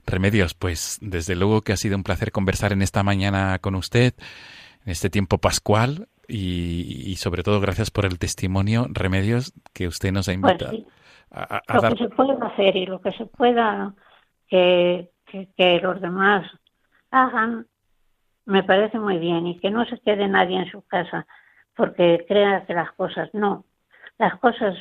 Remedios, 0.06 0.54
pues 0.54 0.98
desde 1.00 1.36
luego 1.36 1.62
que 1.62 1.72
ha 1.72 1.76
sido 1.76 1.96
un 1.96 2.02
placer 2.04 2.32
conversar 2.32 2.72
en 2.72 2.82
esta 2.82 3.02
mañana 3.02 3.58
con 3.60 3.74
usted, 3.74 4.14
en 4.84 4.92
este 4.92 5.10
tiempo 5.10 5.38
pascual, 5.38 6.08
y, 6.28 7.10
y 7.10 7.16
sobre 7.16 7.42
todo 7.42 7.60
gracias 7.60 7.90
por 7.90 8.04
el 8.06 8.18
testimonio, 8.18 8.86
Remedios, 8.90 9.52
que 9.72 9.88
usted 9.88 10.12
nos 10.12 10.28
ha 10.28 10.32
Pues 10.40 10.52
invitado 10.52 10.72
sí, 10.72 10.86
a, 11.32 11.56
a- 11.56 11.62
a 11.66 11.74
lo 11.76 11.82
dar. 11.82 11.96
que 11.96 12.04
se 12.04 12.10
pueda 12.10 12.46
hacer 12.46 12.76
y 12.76 12.86
lo 12.86 13.00
que 13.00 13.12
se 13.12 13.26
pueda 13.26 13.94
que, 14.48 15.10
que, 15.26 15.48
que 15.56 15.80
los 15.80 16.00
demás 16.00 16.48
hagan, 17.10 17.66
me 18.46 18.62
parece 18.62 18.98
muy 18.98 19.18
bien 19.18 19.46
y 19.48 19.58
que 19.58 19.70
no 19.70 19.84
se 19.86 19.98
quede 20.00 20.28
nadie 20.28 20.56
en 20.58 20.70
su 20.70 20.82
casa 20.82 21.26
porque 21.74 22.24
crea 22.28 22.64
que 22.66 22.74
las 22.74 22.92
cosas 22.92 23.28
no. 23.32 23.64
Las 24.18 24.38
cosas 24.38 24.76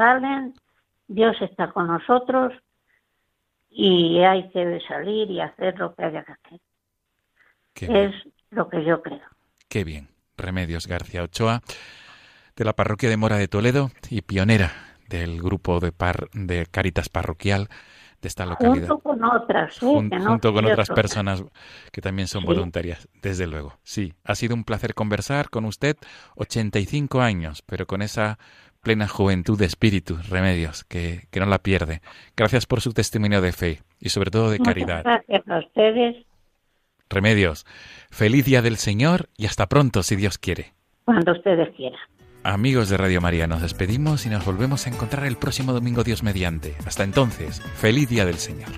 salen, 0.00 0.54
Dios 1.08 1.36
está 1.42 1.70
con 1.72 1.86
nosotros 1.88 2.52
y 3.68 4.18
hay 4.20 4.48
que 4.50 4.80
salir 4.88 5.30
y 5.30 5.40
hacer 5.40 5.78
lo 5.78 5.94
que 5.94 6.04
haya 6.04 6.24
que 6.24 6.32
hacer. 6.32 6.60
Qué 7.74 8.04
es 8.06 8.14
lo 8.50 8.68
que 8.68 8.84
yo 8.84 9.02
creo. 9.02 9.20
Qué 9.68 9.84
bien. 9.84 10.08
Remedios 10.36 10.86
García 10.86 11.22
Ochoa, 11.22 11.60
de 12.56 12.64
la 12.64 12.72
parroquia 12.72 13.08
de 13.10 13.16
Mora 13.16 13.36
de 13.36 13.46
Toledo 13.48 13.90
y 14.08 14.22
pionera 14.22 14.72
del 15.08 15.40
grupo 15.42 15.80
de, 15.80 15.92
par, 15.92 16.28
de 16.32 16.66
Caritas 16.66 17.08
Parroquial 17.08 17.68
de 18.22 18.28
esta 18.28 18.46
localidad. 18.46 18.88
Junto 18.88 18.98
con 19.02 19.24
otras, 19.24 19.74
¿sí? 19.74 19.84
Jun- 19.86 20.10
que 20.10 20.18
no 20.18 20.30
junto 20.30 20.52
con 20.52 20.64
otras 20.66 20.88
personas 20.90 21.44
que 21.92 22.00
también 22.00 22.26
son 22.28 22.42
Sí. 22.42 22.46
voluntarias, 22.46 23.08
desde 23.22 23.46
luego. 23.46 23.78
Sí, 23.82 24.14
ha 24.24 24.34
sido 24.34 24.54
un 24.54 24.64
placer 24.64 24.94
conversar 24.94 25.48
con 25.50 25.64
usted, 25.64 25.96
85 26.36 27.20
años, 27.22 27.62
pero 27.62 27.86
con 27.86 28.02
esa 28.02 28.38
plena 28.80 29.06
juventud 29.08 29.58
de 29.58 29.66
espíritu, 29.66 30.18
Remedios, 30.28 30.84
que, 30.84 31.26
que 31.30 31.40
no 31.40 31.46
la 31.46 31.58
pierde. 31.58 32.00
Gracias 32.36 32.66
por 32.66 32.80
su 32.80 32.92
testimonio 32.92 33.40
de 33.40 33.52
fe 33.52 33.82
y 33.98 34.08
sobre 34.08 34.30
todo 34.30 34.50
de 34.50 34.58
Muchas 34.58 34.74
caridad. 34.74 35.04
gracias 35.04 35.48
a 35.48 35.58
ustedes 35.58 36.26
Remedios, 37.08 37.66
feliz 38.10 38.44
día 38.44 38.62
del 38.62 38.76
Señor 38.76 39.28
y 39.36 39.46
hasta 39.46 39.66
pronto, 39.68 40.02
si 40.04 40.14
Dios 40.16 40.38
quiere. 40.38 40.74
cuando 41.04 41.32
ustedes 41.32 41.68
quieran. 41.76 41.98
Amigos 42.44 42.88
de 42.88 42.96
Radio 42.96 43.20
María, 43.20 43.46
nos 43.46 43.60
despedimos 43.62 44.24
y 44.26 44.30
nos 44.30 44.44
volvemos 44.46 44.86
a 44.86 44.90
encontrar 44.90 45.26
el 45.26 45.36
próximo 45.36 45.72
domingo 45.72 46.04
Dios 46.04 46.22
mediante. 46.22 46.74
Hasta 46.86 47.02
entonces, 47.04 47.60
feliz 47.74 48.08
día 48.08 48.24
del 48.24 48.36
Señor. 48.36 48.70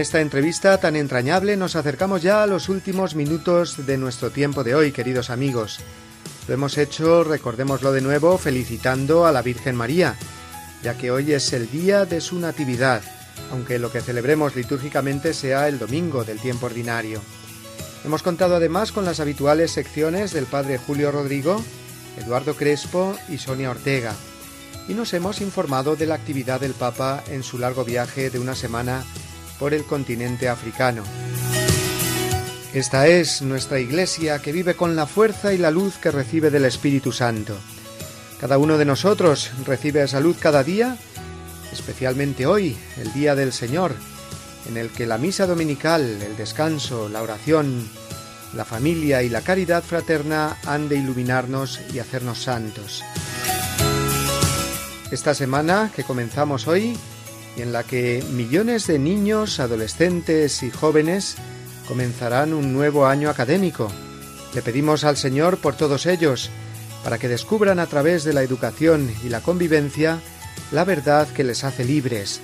Esta 0.00 0.20
entrevista 0.20 0.78
tan 0.78 0.96
entrañable 0.96 1.56
nos 1.56 1.76
acercamos 1.76 2.22
ya 2.22 2.42
a 2.42 2.46
los 2.46 2.68
últimos 2.70 3.14
minutos 3.14 3.86
de 3.86 3.98
nuestro 3.98 4.30
tiempo 4.30 4.64
de 4.64 4.74
hoy, 4.74 4.92
queridos 4.92 5.28
amigos. 5.28 5.80
Lo 6.48 6.54
hemos 6.54 6.78
hecho, 6.78 7.22
recordémoslo 7.22 7.92
de 7.92 8.00
nuevo, 8.00 8.38
felicitando 8.38 9.26
a 9.26 9.32
la 9.32 9.42
Virgen 9.42 9.76
María, 9.76 10.16
ya 10.82 10.96
que 10.96 11.10
hoy 11.10 11.32
es 11.32 11.52
el 11.52 11.70
día 11.70 12.06
de 12.06 12.22
su 12.22 12.38
Natividad, 12.38 13.02
aunque 13.52 13.78
lo 13.78 13.92
que 13.92 14.00
celebremos 14.00 14.56
litúrgicamente 14.56 15.34
sea 15.34 15.68
el 15.68 15.78
domingo 15.78 16.24
del 16.24 16.40
tiempo 16.40 16.66
ordinario. 16.66 17.20
Hemos 18.02 18.22
contado 18.22 18.56
además 18.56 18.92
con 18.92 19.04
las 19.04 19.20
habituales 19.20 19.70
secciones 19.70 20.32
del 20.32 20.46
Padre 20.46 20.78
Julio 20.78 21.12
Rodrigo, 21.12 21.62
Eduardo 22.16 22.54
Crespo 22.54 23.16
y 23.28 23.36
Sonia 23.36 23.70
Ortega, 23.70 24.14
y 24.88 24.94
nos 24.94 25.12
hemos 25.12 25.42
informado 25.42 25.94
de 25.94 26.06
la 26.06 26.14
actividad 26.14 26.58
del 26.58 26.72
Papa 26.72 27.22
en 27.28 27.42
su 27.42 27.58
largo 27.58 27.84
viaje 27.84 28.30
de 28.30 28.38
una 28.38 28.54
semana 28.54 29.04
por 29.60 29.74
el 29.74 29.84
continente 29.84 30.48
africano. 30.48 31.04
Esta 32.72 33.06
es 33.06 33.42
nuestra 33.42 33.78
Iglesia 33.78 34.40
que 34.40 34.52
vive 34.52 34.74
con 34.74 34.96
la 34.96 35.06
fuerza 35.06 35.52
y 35.52 35.58
la 35.58 35.70
luz 35.70 35.96
que 35.98 36.10
recibe 36.10 36.50
del 36.50 36.64
Espíritu 36.64 37.12
Santo. 37.12 37.56
Cada 38.40 38.56
uno 38.56 38.78
de 38.78 38.86
nosotros 38.86 39.50
recibe 39.66 40.02
esa 40.02 40.18
luz 40.18 40.38
cada 40.40 40.64
día, 40.64 40.96
especialmente 41.72 42.46
hoy, 42.46 42.76
el 42.96 43.12
Día 43.12 43.34
del 43.34 43.52
Señor, 43.52 43.94
en 44.66 44.78
el 44.78 44.88
que 44.88 45.06
la 45.06 45.18
misa 45.18 45.46
dominical, 45.46 46.02
el 46.22 46.36
descanso, 46.38 47.10
la 47.10 47.22
oración, 47.22 47.86
la 48.54 48.64
familia 48.64 49.22
y 49.22 49.28
la 49.28 49.42
caridad 49.42 49.82
fraterna 49.82 50.56
han 50.64 50.88
de 50.88 50.96
iluminarnos 50.96 51.80
y 51.92 51.98
hacernos 51.98 52.42
santos. 52.42 53.04
Esta 55.10 55.34
semana 55.34 55.90
que 55.94 56.04
comenzamos 56.04 56.66
hoy 56.66 56.96
en 57.60 57.72
la 57.72 57.84
que 57.84 58.24
millones 58.32 58.86
de 58.86 58.98
niños, 58.98 59.60
adolescentes 59.60 60.62
y 60.62 60.70
jóvenes 60.70 61.36
comenzarán 61.88 62.52
un 62.52 62.72
nuevo 62.72 63.06
año 63.06 63.30
académico. 63.30 63.90
Le 64.54 64.62
pedimos 64.62 65.04
al 65.04 65.16
Señor 65.16 65.58
por 65.58 65.76
todos 65.76 66.06
ellos, 66.06 66.50
para 67.04 67.18
que 67.18 67.28
descubran 67.28 67.78
a 67.78 67.86
través 67.86 68.24
de 68.24 68.32
la 68.32 68.42
educación 68.42 69.10
y 69.24 69.28
la 69.28 69.40
convivencia 69.40 70.20
la 70.72 70.84
verdad 70.84 71.28
que 71.28 71.44
les 71.44 71.64
hace 71.64 71.84
libres 71.84 72.40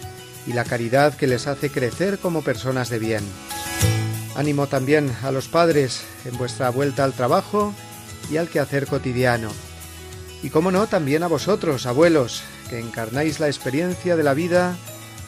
y 0.47 0.53
la 0.53 0.65
caridad 0.65 1.15
que 1.15 1.27
les 1.27 1.47
hace 1.47 1.71
crecer 1.71 2.19
como 2.19 2.43
personas 2.43 2.89
de 2.89 2.99
bien. 2.99 3.25
Ánimo 4.37 4.67
también 4.67 5.11
a 5.23 5.31
los 5.31 5.49
padres 5.49 6.03
en 6.25 6.37
vuestra 6.37 6.71
vuelta 6.71 7.05
al 7.05 7.13
trabajo 7.13 7.73
y 8.31 8.37
al 8.37 8.49
quehacer 8.49 8.87
cotidiano. 8.87 9.51
Y 10.43 10.51
como 10.51 10.71
no, 10.71 10.87
también 10.87 11.23
a 11.23 11.29
vosotros, 11.29 11.87
abuelos, 11.87 12.43
que 12.69 12.79
encarnáis 12.79 13.41
la 13.41 13.47
experiencia 13.47 14.17
de 14.17 14.23
la 14.23 14.35
vida, 14.35 14.77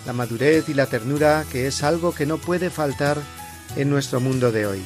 la 0.09 0.15
madurez 0.15 0.71
y 0.71 0.75
la 0.75 0.87
ternura, 0.87 1.45
que 1.53 1.67
es 1.67 1.83
algo 1.83 2.15
que 2.15 2.25
no 2.25 2.39
puede 2.39 2.71
faltar 2.71 3.19
en 3.77 3.91
nuestro 3.91 4.21
mundo 4.21 4.51
de 4.51 4.67
hoy. 4.67 4.83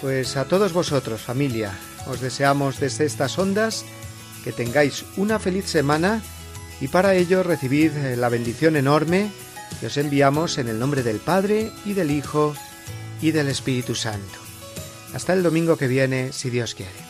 Pues 0.00 0.36
a 0.36 0.46
todos 0.46 0.72
vosotros, 0.72 1.20
familia, 1.20 1.70
os 2.08 2.20
deseamos 2.20 2.80
desde 2.80 3.04
estas 3.04 3.38
ondas 3.38 3.84
que 4.42 4.50
tengáis 4.50 5.04
una 5.16 5.38
feliz 5.38 5.66
semana 5.66 6.22
y 6.80 6.88
para 6.88 7.14
ello 7.14 7.44
recibid 7.44 7.92
la 8.16 8.28
bendición 8.28 8.74
enorme 8.74 9.30
que 9.78 9.86
os 9.86 9.96
enviamos 9.96 10.58
en 10.58 10.66
el 10.66 10.80
nombre 10.80 11.04
del 11.04 11.18
Padre 11.18 11.70
y 11.84 11.92
del 11.92 12.10
Hijo 12.10 12.56
y 13.22 13.30
del 13.30 13.46
Espíritu 13.46 13.94
Santo. 13.94 14.40
Hasta 15.14 15.34
el 15.34 15.44
domingo 15.44 15.76
que 15.76 15.86
viene, 15.86 16.32
si 16.32 16.50
Dios 16.50 16.74
quiere. 16.74 17.09